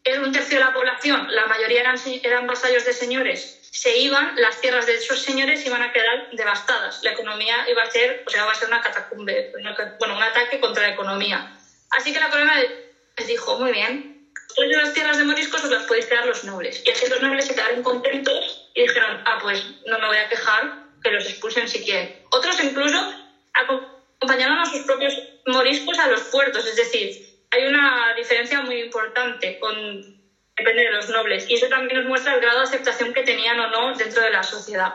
era 0.04 0.22
un 0.22 0.34
tercio 0.34 0.58
de 0.58 0.66
la 0.66 0.74
población, 0.74 1.26
la 1.30 1.46
mayoría 1.46 1.80
eran, 1.80 1.96
eran 2.24 2.46
vasallos 2.46 2.84
de 2.84 2.92
señores, 2.92 3.60
se 3.72 3.98
iban, 3.98 4.36
las 4.36 4.60
tierras 4.60 4.86
de 4.86 4.96
esos 4.96 5.22
señores 5.22 5.66
iban 5.66 5.82
a 5.82 5.92
quedar 5.92 6.30
devastadas. 6.32 7.02
La 7.04 7.12
economía 7.12 7.66
iba 7.68 7.82
a 7.82 7.89
ser, 7.89 8.24
o 8.26 8.30
sea, 8.30 8.46
va 8.46 8.52
a 8.52 8.56
ser 8.56 8.68
una 8.68 8.82
catacumbe, 8.82 9.52
bueno, 9.98 10.16
un 10.16 10.22
ataque 10.22 10.60
contra 10.60 10.84
la 10.84 10.94
economía. 10.94 11.52
Así 11.89 12.12
que 12.12 12.20
la 12.20 12.30
corona 12.30 12.62
les 13.17 13.28
dijo, 13.28 13.56
muy 13.58 13.71
bien, 13.71 14.02
pues 14.56 14.67
las 14.69 14.93
tierras 14.93 15.17
de 15.17 15.23
moriscos 15.23 15.63
os 15.63 15.69
las 15.69 15.84
podéis 15.84 16.06
quedar 16.06 16.26
los 16.26 16.43
nobles. 16.43 16.82
Y 16.86 16.91
así 16.91 17.06
los 17.08 17.21
nobles 17.21 17.45
se 17.45 17.56
quedaron 17.56 17.82
contentos 17.82 18.69
y 18.73 18.82
dijeron, 18.82 19.21
ah, 19.26 19.38
pues 19.41 19.65
no 19.86 19.97
me 19.99 20.08
voy 20.08 20.17
a 20.17 20.28
quejar, 20.28 20.69
que 21.04 21.12
los 21.12 21.26
expulsen 21.26 21.67
si 21.67 21.82
quieren. 21.82 22.12
Otros 22.32 22.60
incluso 22.60 22.97
acompañaron 23.54 24.60
a 24.60 24.65
sus 24.65 24.82
propios 24.82 25.13
moriscos 25.45 25.99
a 25.99 26.08
los 26.08 26.23
puertos, 26.23 26.65
es 26.65 26.76
decir, 26.76 27.10
hay 27.52 27.65
una 27.65 28.13
diferencia 28.15 28.62
muy 28.62 28.80
importante 28.80 29.58
con 29.60 29.76
depende 30.56 30.84
de 30.84 30.91
los 30.91 31.10
nobles 31.10 31.45
y 31.47 31.56
eso 31.56 31.67
también 31.67 31.99
nos 31.99 32.08
muestra 32.08 32.34
el 32.34 32.39
grado 32.39 32.58
de 32.58 32.63
aceptación 32.63 33.12
que 33.12 33.23
tenían 33.23 33.60
o 33.60 33.67
no 33.67 33.93
dentro 33.95 34.21
de 34.21 34.30
la 34.30 34.43
sociedad. 34.43 34.93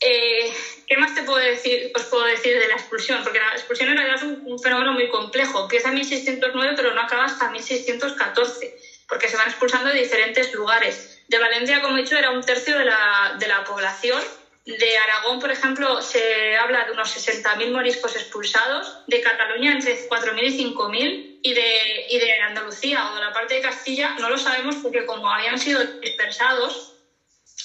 Eh, 0.00 0.52
¿Qué 0.86 0.96
más 0.96 1.14
te 1.14 1.22
puedo 1.22 1.38
decir, 1.38 1.90
os 1.94 2.04
puedo 2.04 2.24
decir 2.24 2.58
de 2.58 2.68
la 2.68 2.74
expulsión? 2.74 3.22
Porque 3.22 3.38
la 3.38 3.52
expulsión 3.52 3.88
en 3.88 3.96
realidad 3.96 4.16
es 4.16 4.22
un, 4.22 4.58
fenómeno 4.58 4.92
muy 4.92 5.08
complejo. 5.08 5.62
Empieza 5.62 5.88
en 5.88 5.94
1609 5.94 6.74
pero 6.76 6.92
no 6.92 7.00
acaba 7.00 7.24
hasta 7.24 7.48
1614 7.48 8.74
porque 9.08 9.28
se 9.28 9.36
van 9.36 9.48
expulsando 9.48 9.90
de 9.90 9.98
diferentes 9.98 10.52
lugares. 10.52 11.22
De 11.28 11.38
Valencia, 11.38 11.80
como 11.80 11.96
he 11.96 12.02
dicho, 12.02 12.16
era 12.16 12.30
un 12.30 12.42
tercio 12.42 12.76
de 12.76 12.84
la, 12.84 13.34
de 13.38 13.46
la 13.46 13.64
población 13.64 14.20
de 14.66 14.96
Aragón, 14.96 15.38
por 15.38 15.52
ejemplo, 15.52 16.02
se 16.02 16.56
habla 16.56 16.84
de 16.84 16.90
unos 16.90 17.16
60.000 17.16 17.70
moriscos 17.70 18.16
expulsados, 18.16 18.98
de 19.06 19.20
Cataluña 19.20 19.72
entre 19.72 19.96
4.000 20.08 20.42
y 20.42 20.74
5.000, 20.74 21.38
y 21.42 21.52
de, 21.52 22.06
y 22.08 22.18
de 22.18 22.32
Andalucía 22.40 23.08
o 23.08 23.14
de 23.14 23.20
la 23.20 23.32
parte 23.32 23.54
de 23.54 23.60
Castilla 23.60 24.16
no 24.18 24.28
lo 24.28 24.36
sabemos 24.36 24.74
porque 24.82 25.04
como 25.04 25.30
habían 25.30 25.58
sido 25.58 25.84
dispersados 26.00 26.94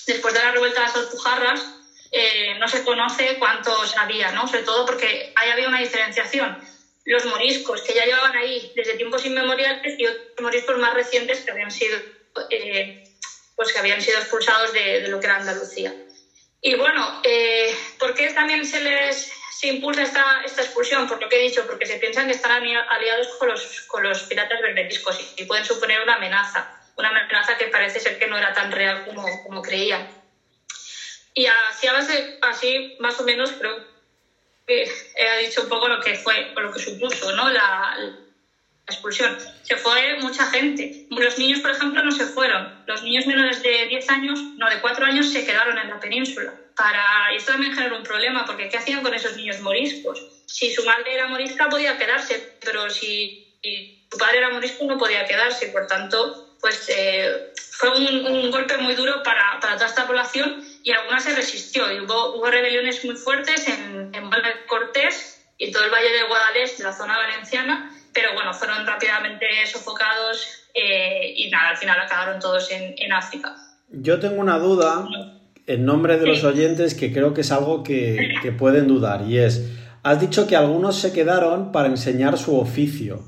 después 0.06 0.36
de 0.36 0.42
la 0.42 0.52
revuelta 0.52 0.82
de 0.82 0.88
las 0.88 0.96
Alpujarras, 0.96 1.81
eh, 2.12 2.56
no 2.60 2.68
se 2.68 2.84
conoce 2.84 3.38
cuántos 3.40 3.96
había, 3.96 4.32
¿no? 4.32 4.46
Sobre 4.46 4.64
todo 4.64 4.86
porque 4.86 5.32
ahí 5.36 5.50
había 5.50 5.70
una 5.70 5.80
diferenciación. 5.80 6.58
Los 7.06 7.26
moriscos 7.26 7.82
que 7.82 7.94
ya 7.94 8.04
llevaban 8.04 8.36
ahí 8.36 8.70
desde 8.76 8.96
tiempos 8.96 9.24
inmemoriales 9.24 9.96
y 9.98 10.06
otros 10.06 10.26
moriscos 10.42 10.78
más 10.78 10.94
recientes 10.94 11.42
que 11.44 11.52
habían 11.52 11.72
sido, 11.72 11.98
eh, 12.50 13.02
pues 13.56 13.72
que 13.72 13.80
habían 13.80 14.02
sido 14.02 14.20
expulsados 14.20 14.74
de, 14.74 15.08
lo 15.08 15.20
que 15.20 15.28
era 15.28 15.36
Andalucía. 15.36 15.94
Y 16.60 16.76
bueno, 16.76 17.22
eh, 17.24 17.74
¿por 17.98 18.14
qué 18.14 18.30
también 18.32 18.66
se 18.66 18.82
les 18.82 19.30
se 19.52 19.68
impulsa 19.68 20.04
esta, 20.04 20.42
esta 20.44 20.62
expulsión? 20.62 21.08
Por 21.08 21.20
lo 21.22 21.30
que 21.30 21.38
he 21.38 21.44
dicho, 21.44 21.66
porque 21.66 21.86
se 21.86 21.98
piensan 21.98 22.28
que 22.28 22.34
están 22.34 22.62
aliados 22.88 23.28
con 23.38 23.48
los, 23.48 23.86
con 23.88 24.04
los 24.04 24.24
piratas 24.24 24.60
berberiscos 24.60 25.18
y, 25.38 25.46
pueden 25.46 25.64
suponer 25.64 26.02
una 26.02 26.14
amenaza, 26.14 26.68
una 26.98 27.10
amenaza 27.10 27.56
que 27.56 27.68
parece 27.68 28.00
ser 28.00 28.18
que 28.18 28.28
no 28.28 28.38
era 28.38 28.52
tan 28.52 28.70
real 28.70 29.02
como, 29.06 29.24
como 29.42 29.62
creían. 29.62 30.06
Y 31.34 31.46
así, 31.46 31.88
así 32.42 32.96
más 33.00 33.20
o 33.20 33.24
menos 33.24 33.52
creo 33.54 33.76
que 34.68 34.84
he 35.16 35.46
dicho 35.46 35.64
un 35.64 35.70
poco 35.70 35.88
lo 35.88 36.02
que 36.02 36.16
fue, 36.16 36.54
lo 36.56 36.72
que 36.72 36.80
supuso 36.80 37.32
¿no? 37.34 37.50
la, 37.50 37.96
expulsión. 38.88 39.38
Se 39.64 39.78
fue 39.78 40.18
mucha 40.22 40.46
gente. 40.48 41.08
Los 41.10 41.38
niños, 41.38 41.60
por 41.60 41.72
ejemplo, 41.72 42.04
no 42.04 42.12
se 42.12 42.26
fueron. 42.26 42.84
Los 42.88 43.04
niños 43.04 43.26
menores 43.26 43.62
de 43.64 43.88
10 43.88 44.10
años, 44.10 44.40
no, 44.58 44.70
de 44.70 44.80
4 44.82 45.06
años, 45.06 45.32
se 45.32 45.46
quedaron 45.46 45.78
en 45.78 45.90
la 45.90 46.00
península. 46.00 46.54
Para... 46.76 47.34
Y 47.34 47.38
esto 47.38 47.54
también 47.54 47.74
generó 47.74 47.98
un 47.98 48.04
problema, 48.04 48.46
porque 48.46 48.70
¿qué 48.70 48.78
hacían 48.78 49.02
con 49.02 49.14
esos 49.14 49.36
niños 49.36 49.60
moriscos? 49.60 50.22
Si 50.46 50.74
su 50.74 50.84
madre 50.84 51.14
era 51.14 51.28
morisca, 51.28 51.70
podía 51.70 51.98
quedarse, 51.98 52.58
pero 52.64 52.90
si 52.90 53.56
su 54.12 54.18
padre 54.18 54.40
era 54.40 54.50
morisco, 54.50 54.86
no 54.86 54.98
podía 54.98 55.26
quedarse. 55.26 55.68
Por 55.68 55.88
tanto, 55.88 56.58
pues 56.60 56.90
eh, 56.90 57.54
fue 57.72 57.90
un, 57.90 58.52
golpe 58.52 58.78
muy 58.78 58.94
duro 58.94 59.24
para, 59.24 59.60
para, 59.60 59.76
toda 59.76 59.88
esta 59.88 60.06
población 60.06 60.64
y 60.84 60.92
alguna 60.92 61.20
se 61.20 61.36
resistió. 61.36 61.92
Y 61.92 62.00
hubo, 62.00 62.36
hubo 62.36 62.46
rebeliones 62.48 63.04
muy 63.06 63.16
fuertes 63.16 63.68
en, 63.68 64.14
en 64.14 64.30
Cortés 64.68 65.42
y 65.58 65.72
todo 65.72 65.86
el 65.86 65.92
Valle 65.92 66.12
del 66.12 66.28
Guadalest, 66.28 66.80
de 66.80 66.84
la 66.86 66.94
zona 66.94 67.18
valenciana, 67.18 67.92
pero 68.14 68.34
bueno, 68.34 68.54
fueron 68.54 68.86
rápidamente 68.86 69.46
sofocados 69.72 70.68
eh, 70.74 71.34
y 71.36 71.50
nada, 71.50 71.70
al 71.70 71.78
final 71.78 72.00
acabaron 72.00 72.40
todos 72.40 72.72
en, 72.72 72.96
en, 72.98 73.14
África. 73.14 73.56
Yo 73.90 74.20
tengo 74.20 74.42
una 74.42 74.58
duda 74.58 75.08
en 75.68 75.86
nombre 75.86 76.18
de 76.18 76.26
los 76.26 76.44
oyentes 76.44 76.96
que 76.96 77.14
creo 77.14 77.34
que 77.34 77.42
es 77.42 77.52
algo 77.52 77.84
que, 77.84 78.36
que 78.42 78.52
pueden 78.52 78.88
dudar 78.88 79.22
y 79.28 79.38
es, 79.38 79.70
has 80.04 80.20
dicho 80.20 80.48
que 80.48 80.56
algunos 80.56 81.00
se 81.00 81.14
quedaron 81.14 81.72
para 81.72 81.90
enseñar 81.90 82.38
su 82.38 82.60
oficio. 82.60 83.24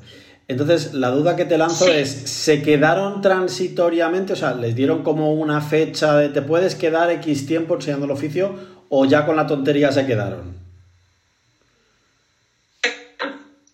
Entonces, 0.54 0.94
la 0.94 1.10
duda 1.10 1.36
que 1.36 1.46
te 1.46 1.58
lanzo 1.58 1.88
es, 1.88 2.10
¿se 2.10 2.62
quedaron 2.62 3.22
transitoriamente? 3.22 4.34
O 4.34 4.36
sea, 4.36 4.54
¿les 4.54 4.76
dieron 4.76 5.04
como 5.04 5.34
una 5.34 5.62
fecha 5.62 6.16
de 6.16 6.30
te 6.30 6.44
puedes 6.44 6.76
quedar 6.76 7.10
X 7.10 7.48
tiempo 7.48 7.74
enseñando 7.74 8.06
el 8.06 8.12
oficio 8.12 8.56
o 8.90 9.06
ya 9.06 9.26
con 9.26 9.36
la 9.36 9.48
tontería 9.48 9.92
se 9.92 10.06
quedaron? 10.06 10.56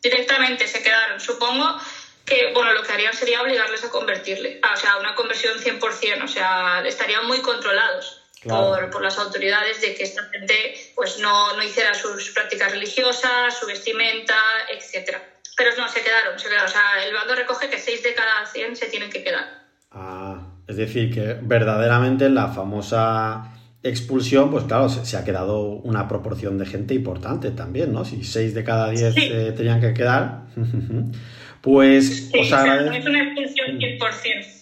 Directamente 0.01 0.67
se 0.67 0.81
quedaron. 0.81 1.19
Supongo 1.19 1.77
que, 2.25 2.53
bueno, 2.53 2.71
lo 2.71 2.81
que 2.83 2.93
harían 2.93 3.13
sería 3.13 3.41
obligarles 3.41 3.83
a 3.83 3.89
convertirle. 3.89 4.61
o 4.73 4.77
sea, 4.77 4.97
una 4.97 5.13
conversión 5.15 5.59
100%. 5.59 6.23
O 6.23 6.27
sea, 6.27 6.81
estarían 6.85 7.27
muy 7.27 7.41
controlados. 7.41 8.21
Por, 8.41 8.89
por, 8.89 9.01
las 9.01 9.17
autoridades 9.17 9.81
de 9.81 9.95
que 9.95 10.03
esta 10.03 10.23
gente 10.29 10.73
pues 10.95 11.19
no, 11.19 11.57
no 11.57 11.61
hiciera 11.61 11.93
sus 11.93 12.29
prácticas 12.29 12.71
religiosas, 12.71 13.59
su 13.59 13.65
vestimenta, 13.65 14.37
etcétera. 14.71 15.21
Pero 15.59 15.71
no, 15.77 15.89
se 15.89 16.01
quedaron, 16.01 16.39
se 16.39 16.47
quedaron. 16.47 16.67
O 16.67 16.71
sea, 16.71 17.05
el 17.05 17.13
bando 17.13 17.35
recoge 17.35 17.69
que 17.69 17.77
6 17.77 18.01
de 18.01 18.13
cada 18.15 18.45
100 18.45 18.77
se 18.77 18.85
tienen 18.85 19.09
que 19.09 19.21
quedar. 19.21 19.43
Ah, 19.91 20.53
es 20.65 20.77
decir, 20.77 21.13
que 21.13 21.35
verdaderamente 21.41 22.29
la 22.29 22.47
famosa 22.47 23.51
expulsión, 23.83 24.51
pues 24.51 24.63
claro, 24.63 24.87
se, 24.87 25.17
ha 25.17 25.25
quedado 25.25 25.63
una 25.63 26.07
proporción 26.07 26.57
de 26.57 26.65
gente 26.65 26.93
importante 26.93 27.51
también, 27.51 27.91
¿no? 27.91 28.05
Si 28.05 28.23
6 28.23 28.53
de 28.53 28.63
cada 28.63 28.89
10 28.89 29.15
eh, 29.17 29.53
tenían 29.55 29.81
que 29.81 29.93
quedar, 29.93 30.45
pues 31.61 32.31
os 32.39 32.53
agradezco... 32.53 32.95
es 32.95 33.05
una 33.05 33.23
expulsión 33.23 33.79
100%. 33.79 34.59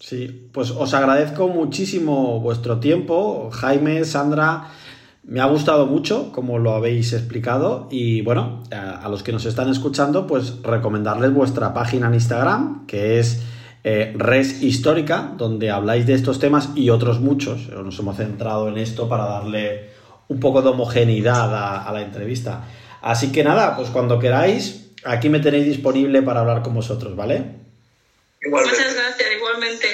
Sí, 0.00 0.50
pues 0.52 0.72
os 0.72 0.92
agradezco 0.92 1.46
muchísimo 1.46 2.40
vuestro 2.40 2.80
tiempo, 2.80 3.48
Jaime, 3.52 4.04
Sandra. 4.04 4.64
Me 5.24 5.40
ha 5.40 5.46
gustado 5.46 5.86
mucho 5.86 6.32
como 6.32 6.58
lo 6.58 6.74
habéis 6.74 7.12
explicado 7.12 7.86
y 7.90 8.22
bueno, 8.22 8.64
a, 8.72 9.08
los 9.08 9.22
que 9.22 9.30
nos 9.30 9.44
están 9.44 9.70
escuchando, 9.70 10.26
pues 10.26 10.62
recomendarles 10.62 11.32
vuestra 11.32 11.72
página 11.72 12.08
en 12.08 12.14
Instagram, 12.14 12.86
que 12.86 13.20
es 13.20 13.40
eh, 13.84 14.12
Res 14.16 14.62
Histórica, 14.62 15.32
donde 15.36 15.70
habláis 15.70 16.06
de 16.06 16.14
estos 16.14 16.40
temas 16.40 16.70
y 16.74 16.90
otros 16.90 17.20
muchos. 17.20 17.68
Nos 17.68 17.98
hemos 18.00 18.16
centrado 18.16 18.68
en 18.68 18.78
esto 18.78 19.08
para 19.08 19.24
darle 19.24 19.90
un 20.26 20.40
poco 20.40 20.60
de 20.60 20.70
homogeneidad 20.70 21.86
a, 21.86 21.92
la 21.92 22.02
entrevista. 22.02 22.64
Así 23.00 23.30
que 23.30 23.44
nada, 23.44 23.76
pues 23.76 23.90
cuando 23.90 24.18
queráis, 24.18 24.90
aquí 25.04 25.28
me 25.28 25.38
tenéis 25.38 25.66
disponible 25.66 26.22
para 26.22 26.40
hablar 26.40 26.62
con 26.62 26.74
vosotros, 26.74 27.14
¿vale? 27.14 27.44
Muchas 28.50 28.94
gracias, 28.94 29.28
igualmente. 29.36 29.86